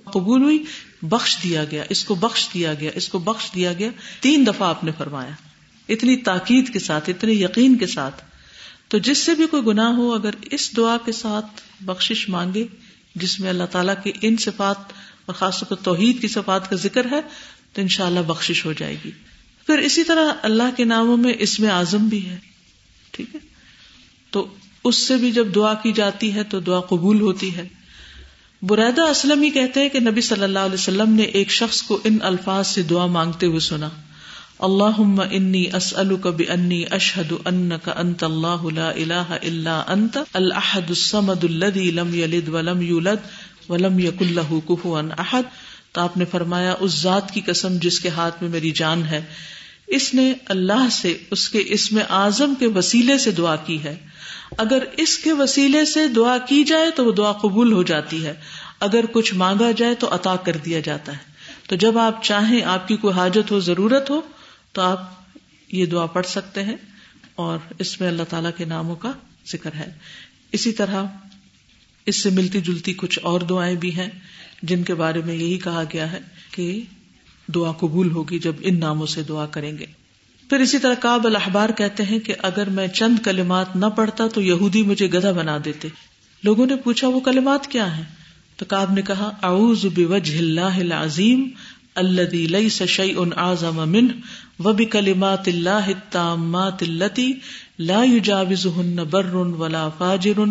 [0.03, 0.63] قبول ہوئی۔
[1.03, 3.89] بخش دیا گیا، اس کو بخش دیا گیا، اس کو بخش دیا گیا۔
[4.19, 5.31] تین دفعہ آپ نے فرمایا،
[5.89, 8.21] اتنی تاکید کے ساتھ، اتنے یقین کے ساتھ۔
[8.87, 12.67] تو جس سے بھی کوئی گناہ ہو، اگر اس دعا کے ساتھ بخش مانگے،
[13.15, 14.77] جس میں اللہ تعالیٰ کی ان صفات
[15.25, 17.21] اور خاص طور پر توحید کی صفات کا ذکر ہے،
[17.73, 19.11] تو ان شاء اللہ بخش ہو جائے گی۔
[19.65, 22.37] پھر اسی طرح اللہ کے ناموں میں اس میں آزم بھی ہے،
[23.11, 23.39] ٹھیک ہے؟
[24.29, 24.47] تو
[24.83, 27.67] اس سے بھی جب دعا کی جاتی ہے، تو دعا قبول ہوتی ہے۔
[28.67, 31.99] بریدہ اسلم ہی کہتے ہیں کہ نبی صلی اللہ علیہ وسلم نے ایک شخص کو
[32.03, 33.89] ان الفاظ سے دعا مانگتے ہوئے سنا۔
[34.59, 35.01] اللہ
[35.31, 42.13] انی اسألک بانی اشہد انک انت اللہ لا الہ الا انت الاحد الصمد الذي لم
[42.13, 43.27] يلد ولم يولد
[43.69, 44.87] ولم یق اللہ کف
[45.17, 45.43] احد۔
[45.91, 49.21] تو آپ نے فرمایا، اس ذات کی قسم جس کے ہاتھ میں میری جان ہے،
[49.87, 53.95] اس نے اللہ سے، اس کے اسم اعظم کے وسیلے سے دعا کی ہے۔
[54.57, 58.33] اگر اس کے وسیلے سے دعا کی جائے تو وہ دعا قبول ہو جاتی ہے۔
[58.79, 61.17] اگر کچھ مانگا جائے تو عطا کر دیا جاتا ہے۔
[61.67, 64.21] تو جب آپ چاہیں آپ کی کوئی حاجت ہو، ضرورت ہو،
[64.71, 65.11] تو آپ
[65.67, 66.75] یہ دعا پڑھ سکتے ہیں۔
[67.35, 69.11] اور اس میں اللہ تعالی کے ناموں کا
[69.47, 69.93] ذکر ہے۔
[70.51, 71.03] اسی طرح
[72.05, 74.09] اس سے ملتی جلتی کچھ اور دعائیں بھی ہیں،
[74.63, 76.19] جن کے بارے میں یہی کہا گیا ہے
[76.51, 76.81] کہ
[77.55, 79.85] دعا قبول ہوگی جب ان ناموں سے دعا کریں گے۔
[80.49, 84.41] پھر اسی طرح کاب الحبار کہتے ہیں کہ اگر میں چند کلمات نہ پڑھتا تو
[84.41, 85.87] یہودی مجھے گدھا بنا دیتے۔
[86.43, 88.03] لوگوں نے پوچھا وہ کلمات کیا ہیں؟
[88.57, 91.49] تو کاب نے کہا، اعوذ بوجہ اللہ العظیم
[91.95, 94.19] الذي ليس شيء اعظم منه
[94.59, 97.27] وبكلمات الله التامات التي
[97.79, 100.41] لا يجاوزهن بر ولا فاجر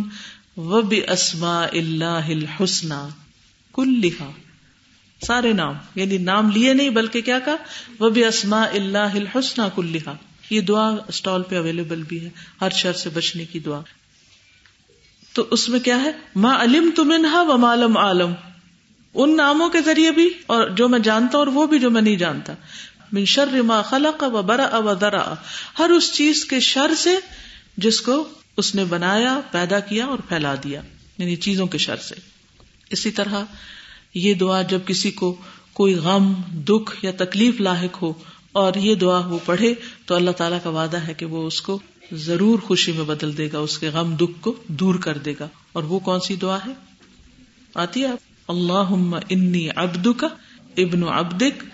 [0.56, 3.02] وباسماء الله الحسنى
[3.72, 4.51] كلها
[5.26, 7.56] سارے نام یعنی نام لیے نہیں بلکہ کیا کہا؟
[7.98, 10.12] وہ بھی اسما اللہ الحسنہ کلحا
[10.50, 12.28] یہ دعا اسٹال پہ اویلیبل بھی ہے،
[12.60, 13.80] ہر شر سے بچنے کی دعا۔
[15.32, 18.32] تو اس میں کیا ہے؟ ما علم تمنہا و معلوم عالم
[19.14, 22.02] ان ناموں کے ذریعے بھی، اور جو میں جانتا ہوں اور وہ بھی جو میں
[22.02, 22.54] نہیں جانتا۔
[23.12, 25.34] من شر ما خلق و برا و درا
[25.78, 27.14] ہر اس چیز کے شر سے
[27.76, 30.80] جس کو اس نے بنایا، پیدا کیا اور پھیلا دیا
[31.18, 32.14] یعنی چیزوں کے شر سے۔
[32.90, 33.44] اسی طرح
[34.14, 35.36] یہ دعا جب کسی کو
[35.72, 38.12] کوئی غم، دکھ یا تکلیف لاحق ہو
[38.52, 39.74] اور یہ دعا وہ پڑھے
[40.06, 41.78] تو اللہ تعالیٰ کا وعدہ ہے کہ وہ اس کو
[42.12, 45.48] ضرور خوشی میں بدل دے گا، اس کے غم، دکھ کو دور کر دے گا۔
[45.72, 46.72] اور وہ کون سی دعا ہے؟
[47.74, 48.12] آتی ہے۔
[48.48, 50.28] اللہ انی ابد کا
[50.76, 51.64] ابن ابدک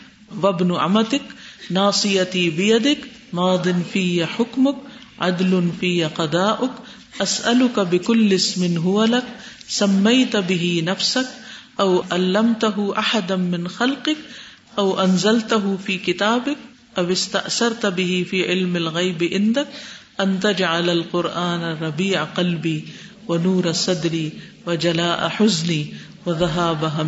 [0.44, 1.32] وبن امتک
[1.70, 4.76] ناصیتی بیدک، مادن فی حکمک
[5.18, 6.80] عدل فی قدا اک
[7.18, 9.32] اسل کا بکل اسمن ہو الگ
[9.68, 11.37] سمئی تبھی نفسک
[11.78, 18.44] او علم تہ احدم من خلقک، او انزل تہ فی کتابک، او استأثر تبھی فی
[18.44, 19.76] علم الغیب اندک
[20.18, 22.80] انتج عل القرآن ربی قلبی
[23.28, 24.30] و نور صدری
[24.66, 25.82] و جلا حزنی
[26.26, 27.02] و ذہا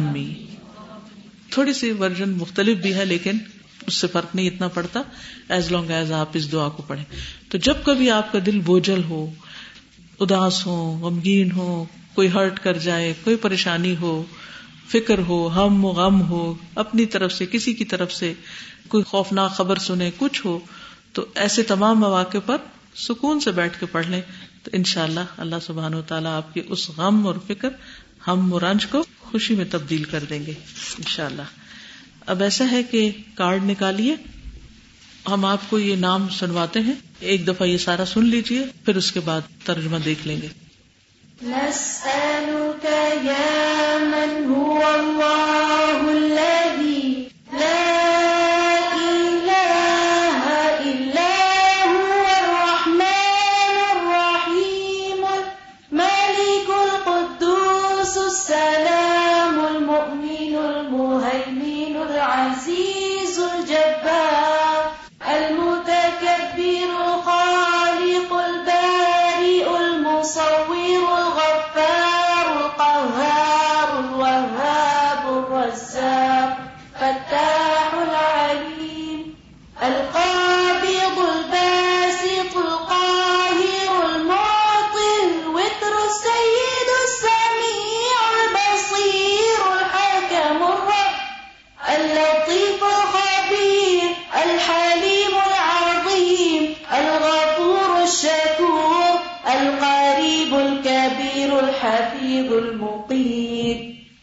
[1.51, 3.39] تھوڑی سی ورژن مختلف بھی ہے لیکن
[3.87, 5.03] اس سے فرق نہیں اتنا پڑتا
[5.49, 7.05] ایز لانگ ایز آپ اس دعا کو پڑھیں۔
[7.49, 9.31] تو جب کبھی آپ کا دل بوجھل ہو،
[10.21, 14.23] اداس ہو، غمگین ہو، کوئی ہرٹ کر جائے، کوئی پریشانی ہو
[14.91, 18.33] فکر ہو، ہم و غم ہو، اپنی طرف سے، کسی کی طرف سے
[18.89, 20.59] کوئی خوفناک خبر سنے کچھ ہو،
[21.13, 22.57] تو ایسے تمام مواقع پر
[22.97, 24.21] سکون سے بیٹھ کے پڑھ لیں۔
[24.63, 27.69] تو ان شاء اللہ اللہ سبحان و تعالیٰ آپ کی اس غم اور فکر
[28.27, 30.53] ہم رنج کو خوشی میں تبدیل کر دیں گے۔
[30.99, 31.43] ان شاء اللہ
[32.27, 34.17] اب ایسا ہے کہ کارڈ نکالیے۔
[35.29, 39.13] ہم آپ کو یہ نام سنواتے ہیں۔ ایک دفعہ یہ سارا سن لیجیے پھر اس
[39.13, 40.70] کے بعد ترجمہ دیکھ لیں گے۔
[41.43, 42.85] نسألك
[43.25, 48.00] يا من هو الله الذي لا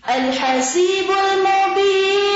[0.10, 2.27] الحسيب المبين.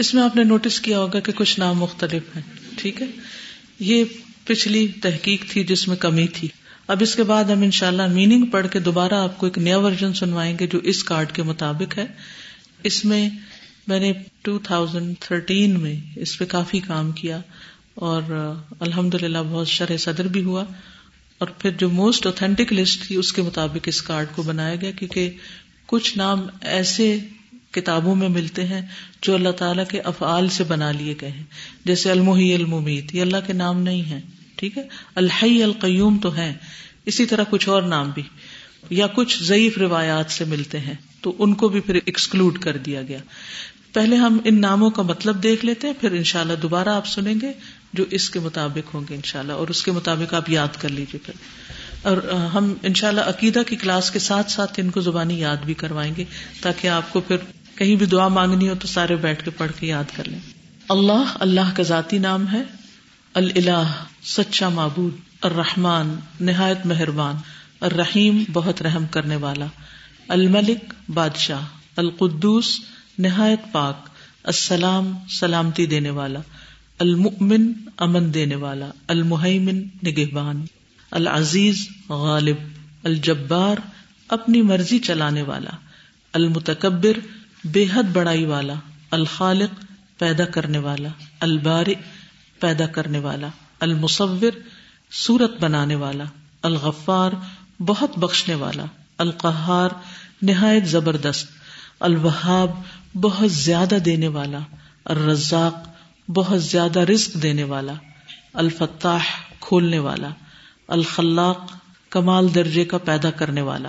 [0.00, 2.42] اس میں آپ نے نوٹس کیا ہوگا کہ کچھ نام مختلف ہیں،
[2.76, 3.06] ٹھیک ہے؟
[3.78, 4.04] یہ
[4.44, 6.48] پچھلی تحقیق تھی جس میں کمی تھی۔
[6.86, 10.12] اب اس کے بعد ہم انشاءاللہ میننگ پڑھ کے دوبارہ آپ کو ایک نیا ورژن
[10.12, 12.06] سنوائیں گے جو اس کارڈ کے مطابق ہے۔
[12.82, 13.30] اس میں
[13.86, 14.12] میں نے
[14.44, 17.40] 2013 میں اس پہ کافی کام کیا
[17.94, 18.22] اور
[18.80, 20.64] الحمد للہ بہت شرح صدر بھی ہوا۔
[21.38, 24.90] اور پھر جو موسٹ اوتھینٹک لسٹ تھی اس کے مطابق اس کارڈ کو بنایا گیا
[24.90, 25.36] کیونکہ
[25.86, 27.18] کچھ نام ایسے
[27.72, 28.80] کتابوں میں ملتے ہیں
[29.22, 31.44] جو اللہ تعالیٰ کے افعال سے بنا لیے گئے ہیں۔
[31.84, 34.20] جیسے المحی المید یہ اللہ کے نام نہیں ہے
[34.56, 34.82] ٹھیک ہے؟
[35.14, 36.52] الحی القیوم تو ہے
[37.06, 38.22] اسی طرح کچھ اور نام بھی،
[38.90, 43.02] یا کچھ ضعیف روایات سے ملتے ہیں، تو ان کو بھی پھر ایکسکلوڈ کر دیا
[43.02, 43.18] گیا۔
[43.92, 47.52] پہلے ہم ان ناموں کا مطلب دیکھ لیتے ہیں، پھر انشاءاللہ دوبارہ آپ سنیں گے،
[47.92, 51.20] جو اس کے مطابق ہوں گے انشاءاللہ، اور اس کے مطابق آپ یاد کر لیجیے
[51.26, 51.34] پھر۔
[52.02, 52.16] اور
[52.54, 56.24] ہم انشاءاللہ عقیدہ کی کلاس کے ساتھ ساتھ ان کو زبانی یاد بھی کروائیں گے،
[56.60, 57.36] تاکہ آپ کو پھر
[57.80, 60.38] کہیں بھی دعا مانگنی ہو تو سارے بیٹھ کے پڑھ کے یاد کر لیں۔
[60.88, 62.62] اللہ اللہ کا ذاتی نام ہے۔
[63.34, 67.34] اللہ سچا معبود، الرحمن، نہایت مہربان،
[67.80, 69.66] الرحیم، بہت رحم کرنے والا۔
[70.28, 71.60] الملک، بادشاہ۔
[71.96, 72.80] القدوس،
[73.18, 74.08] نہایت پاک۔
[74.44, 76.40] السلام، سلامتی دینے والا۔
[76.98, 80.64] المؤمن، امن دینے والا۔ المحیمن نگہبان۔
[81.10, 82.56] العزیز، غالب۔
[83.04, 83.76] الجبار،
[84.28, 85.76] اپنی مرضی چلانے والا۔
[86.32, 88.74] المتکبر بے حد بڑائی والا،
[89.10, 89.84] الخالق
[90.18, 91.08] پیدا کرنے والا
[91.40, 91.86] البار
[92.60, 93.48] پیدا کرنے والا،
[93.80, 94.52] المصور
[95.10, 96.24] سورت بنانے والا،
[96.62, 97.30] الغفار
[97.80, 98.84] بہت بخشنے والا،
[99.18, 99.90] القہار
[100.42, 101.46] نہایت زبردست،
[102.00, 102.70] الوہاب
[103.14, 104.58] بہت زیادہ دینے والا،
[105.04, 105.74] الرزاق
[106.30, 107.92] بہت زیادہ رزق دینے والا،
[108.54, 109.24] الفتاح
[109.60, 110.28] کھولنے والا،
[110.88, 111.72] الخلاق
[112.10, 113.88] کمال درجے کا پیدا کرنے والا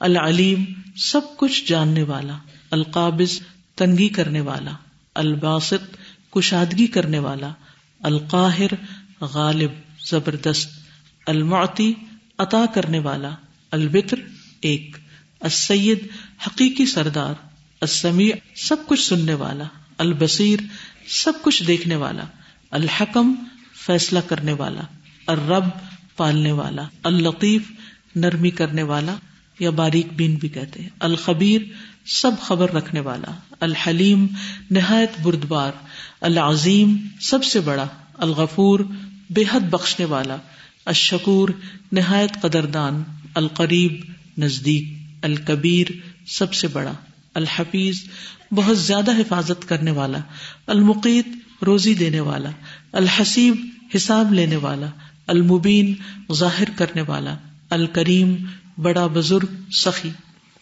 [0.00, 0.64] العلیم،
[0.96, 2.38] سب کچھ جاننے والا،
[2.70, 3.40] القابض،
[3.74, 4.70] تنگی کرنے والا،
[5.14, 5.96] الباسط،
[6.32, 7.50] کشادگی کرنے والا،
[8.02, 8.74] القاہر،
[9.20, 9.70] غالب،
[10.10, 10.70] زبردست
[11.26, 11.94] المعتی
[12.38, 13.30] عطا کرنے والا،
[13.70, 14.16] البتر،
[14.60, 14.96] ایک،
[15.40, 15.98] السید،
[16.46, 17.34] حقیقی سردار،
[17.80, 19.64] السمیع، سب کچھ سننے والا،
[19.98, 20.58] البصیر،
[21.08, 22.24] سب کچھ دیکھنے والا،
[22.70, 23.34] الحکم،
[23.86, 24.82] فیصلہ کرنے والا،
[25.26, 25.64] الرب،
[26.16, 27.62] پالنے والا الطیف
[28.16, 29.16] نرمی کرنے والا
[29.60, 31.62] یا باریک بین بھی کہتے ہیں۔ الخبیر
[32.06, 33.30] سب خبر رکھنے والا،
[33.60, 34.26] الحلیم
[34.70, 35.72] نہایت بردبار،
[36.20, 38.80] العظیم سب سے بڑا، الغفور
[39.30, 40.36] بے حد بخشنے والا،
[40.84, 41.48] الشکور
[41.92, 43.02] نہایت قدردان،
[43.34, 43.92] القریب
[44.38, 44.84] نزدیک،
[45.22, 45.86] الکبیر
[46.26, 46.92] سب سے بڑا،
[47.34, 47.96] الحفیظ
[48.54, 50.18] بہت زیادہ حفاظت کرنے والا،
[50.66, 51.26] المقیت
[51.64, 52.50] روزی دینے والا،
[52.92, 53.56] الحسیب
[53.96, 54.86] حساب لینے والا،
[55.26, 55.94] المبین
[56.32, 57.36] ظاہر کرنے والا،
[57.70, 58.34] الکریم
[58.82, 60.10] بڑا بزرگ، سخی،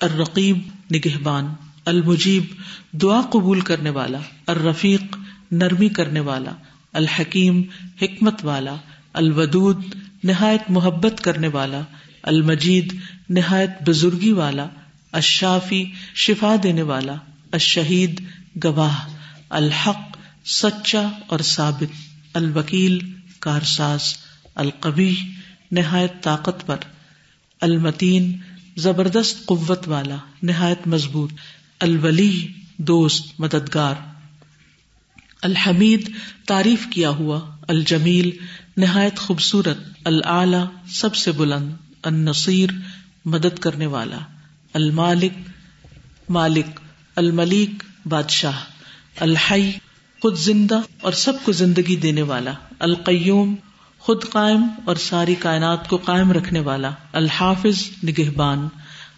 [0.00, 0.58] الرقیب،
[0.90, 1.54] نگہبان،
[1.84, 2.44] المجیب،
[2.92, 5.16] دعا قبول کرنے والا، الرفیق،
[5.52, 6.50] نرمی کرنے والا،
[6.92, 7.62] الحکیم،
[8.02, 8.74] حکمت والا،
[9.12, 9.84] الودود،
[10.24, 11.80] نہایت محبت کرنے والا،
[12.22, 12.94] المجید،
[13.30, 14.66] نہایت بزرگی والا
[15.12, 17.14] اشافی شفا دینے والا،
[17.52, 18.20] الشہید،
[18.64, 18.98] گواہ،
[19.50, 22.98] الحق، سچا اور ثابت، الوکیل،
[23.40, 24.14] کارساز
[24.54, 25.14] القبی
[25.72, 26.76] نہایت طاقت پر
[27.60, 28.38] المتین،
[28.76, 31.32] زبردست قوت والا، نہایت مضبوط،
[31.80, 33.94] الولی، دوست، مددگار۔
[35.42, 36.10] الحمید،
[36.46, 38.30] تعریف کیا ہوا، الجمیل،
[38.76, 42.70] نہایت خوبصورت العلی سب سے بلند، النصیر،
[43.24, 44.18] مدد کرنے والا۔
[44.74, 45.32] المالک،
[46.28, 46.80] مالک،
[47.16, 48.58] الملیک، بادشاہ۔
[49.20, 49.70] الحی،
[50.22, 53.54] خود زندہ اور سب کو زندگی دینے والا۔ القیوم
[54.08, 58.68] خود قائم اور ساری کائنات کو قائم رکھنے والا، الحافظ نگہبان،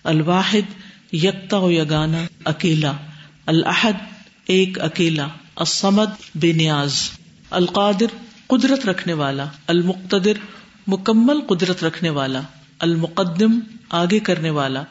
[0.04, 2.92] الواحد یکتا و یگانا اکیلا
[3.46, 3.92] الحد
[4.46, 7.10] ایک اکیلا، الصمد بے نیاز،
[7.50, 8.06] القادر
[8.46, 10.32] قدرت رکھنے والا، المقتدر
[10.86, 12.40] مکمل قدرت رکھنے والا،
[12.78, 13.60] المقدم
[13.90, 14.82] آگے کرنے والا،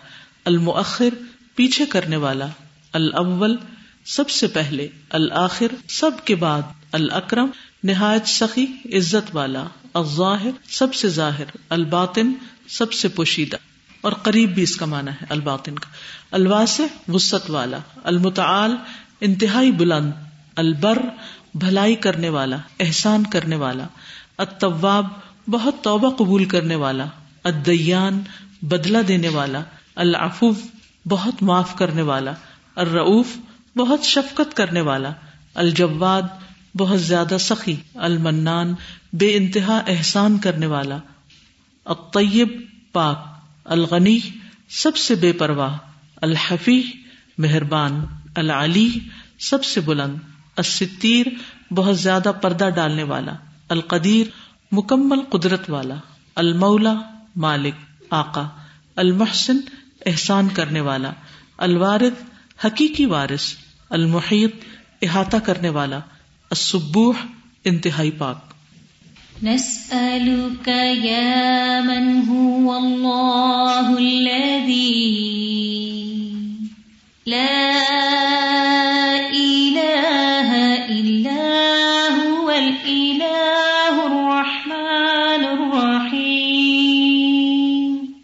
[0.46, 1.10] المؤخر
[1.56, 2.48] پیچھے کرنے والا،
[2.94, 3.58] الاول
[4.06, 7.48] سب سے پہلے الآخر سب کے بعد، الاکرم
[7.84, 9.64] نہایت سخی عزت والا۔
[9.94, 12.34] الظاہر سب سے ظاہر، الباطن
[12.68, 13.58] سب سے پوشیدہ،
[14.02, 15.90] اور قریب بھی اس کا مانا ہے الباطن کا۔
[16.32, 18.76] الواس وسط والا، المتعال،
[19.22, 20.12] انتہائی بلند،
[20.56, 21.00] البر،
[21.56, 23.88] بھلائی کرنے والا، احسان کرنے والا
[24.38, 25.08] الطواب
[25.48, 27.06] بہت توبہ قبول کرنے والا
[27.44, 28.22] ادیان
[28.62, 29.62] بدلا دینے والا،
[29.96, 30.52] العفو،
[31.06, 32.34] بہت معاف کرنے والا،
[32.76, 33.36] الرعوف،
[33.76, 35.12] بہت شفقت کرنے والا،
[35.56, 36.22] الجواد
[36.78, 38.74] بہت زیادہ سخی، المنان،
[39.14, 40.98] بے انتہا احسان کرنے والا،
[41.86, 42.50] الطیب،
[42.92, 43.18] پاک،
[43.66, 44.20] الغنی،
[44.70, 45.78] سب سے بے پرواہ
[46.22, 46.82] الحفی
[47.38, 48.06] مہربان،
[48.36, 49.00] العلی،
[49.40, 50.18] سب سے بلند،
[50.56, 51.26] الستیر،
[51.74, 53.34] بہت زیادہ پردہ ڈالنے والا،
[53.70, 54.28] القدیر،
[54.72, 55.96] مکمل قدرت والا،
[56.36, 56.94] المولا،
[57.36, 57.74] مالک،
[58.10, 58.48] آقا،
[58.96, 59.58] المحسن،
[60.06, 61.12] احسان کرنے والا
[61.58, 62.24] الوارد
[62.66, 63.54] حقیقی وارث،
[63.90, 64.56] المحیط،
[65.02, 66.00] احاطہ کرنے والا
[66.52, 67.16] السبوح،
[67.66, 68.38] انتہائی پاک۔
[69.44, 70.68] نسألك
[71.06, 75.20] يا من هو الله الذي
[77.26, 77.74] لا
[79.34, 80.50] إله
[80.90, 81.44] إلا
[82.18, 86.46] هو الإله الرحمن الرحيم،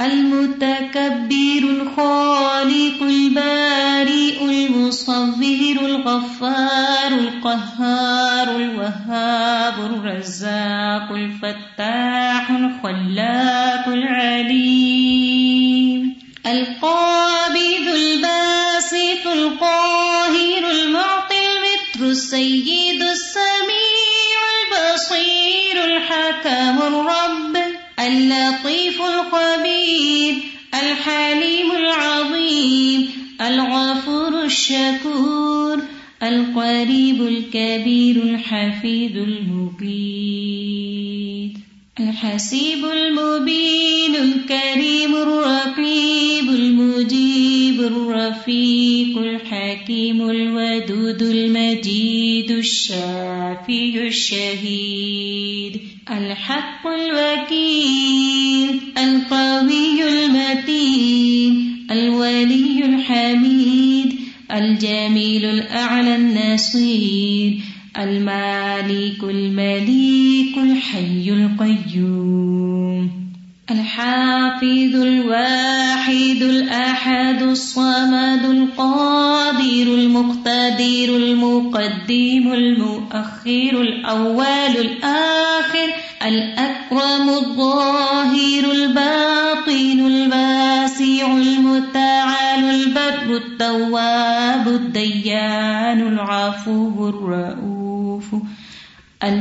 [0.00, 15.50] المتكبر الخالق البارئ المصور الغفار القهار الوهاب الرزاق الفتاح الخلاق العليم.
[16.46, 22.89] القابض الباسط القاهر المعطي المتر السيد
[26.46, 27.56] الحكم الرب
[28.00, 30.34] اللطيف الخبير،
[30.74, 33.08] الحليم العظيم،
[33.40, 35.82] الغفور الشكور،
[36.22, 40.40] القريب الكبير الحفيظ المقيت
[42.00, 55.80] الحسيب المبين، الكريم الرقيب، المجيب الرفيق، الحكيم الودود، المجيد الشافي الشهيد.
[56.10, 64.18] الحق الوكيل، القوي المتين، الولي الحميد،
[64.52, 67.58] الجميل الأعلى النصير،
[67.98, 73.10] المالك المليك الحي القيوم،
[73.70, 84.99] الحافظ الواحد الأحد الصمد القادر المقتدر المقدم المؤخر الأول الآخر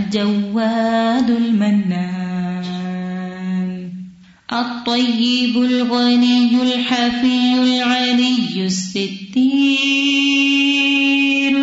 [0.09, 2.49] الجواد المنان.
[4.53, 9.53] الطيب الغني الحفي العلي الستير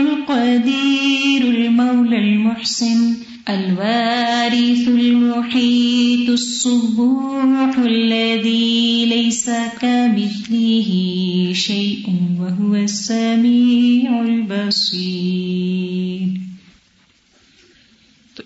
[0.01, 3.14] القدير المولى المحسن.
[3.49, 10.90] الوارث المحيط الصبوح الذي ليس كمثله
[11.53, 12.07] شيء،
[12.40, 15.76] وهو السميع البصير.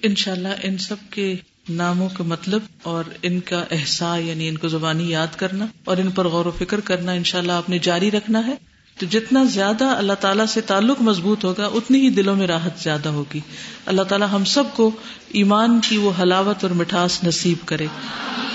[0.03, 1.35] انشاءاللہ ان سب کے
[1.69, 6.11] ناموں کا مطلب اور ان کا احسا یعنی ان کو زبانی یاد کرنا اور ان
[6.11, 8.55] پر غور و فکر کرنا انشاءاللہ آپ نے جاری رکھنا ہے۔
[9.01, 13.09] تو جتنا زیادہ اللہ تعالیٰ سے تعلق مضبوط ہوگا، اتنی ہی دلوں میں راحت زیادہ
[13.09, 13.41] ہوگی۔
[13.87, 14.91] اللہ تعالیٰ ہم سب کو
[15.29, 17.87] ایمان کی وہ حلاوت اور مٹھاس نصیب کرے۔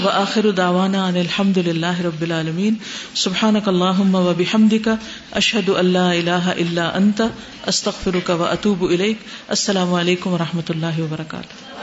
[0.02, 2.74] وہ آخر داوانا ان الحمد للہ رب العالمین۔
[3.16, 4.96] سبحان اللہ و بحمد کا
[5.32, 7.22] اشد اللہ اللہ اللہ انت
[7.66, 8.86] استخر کا و اطوب
[9.48, 11.76] السلام علیکم و رحمۃ اللہ وبرکاتہ۔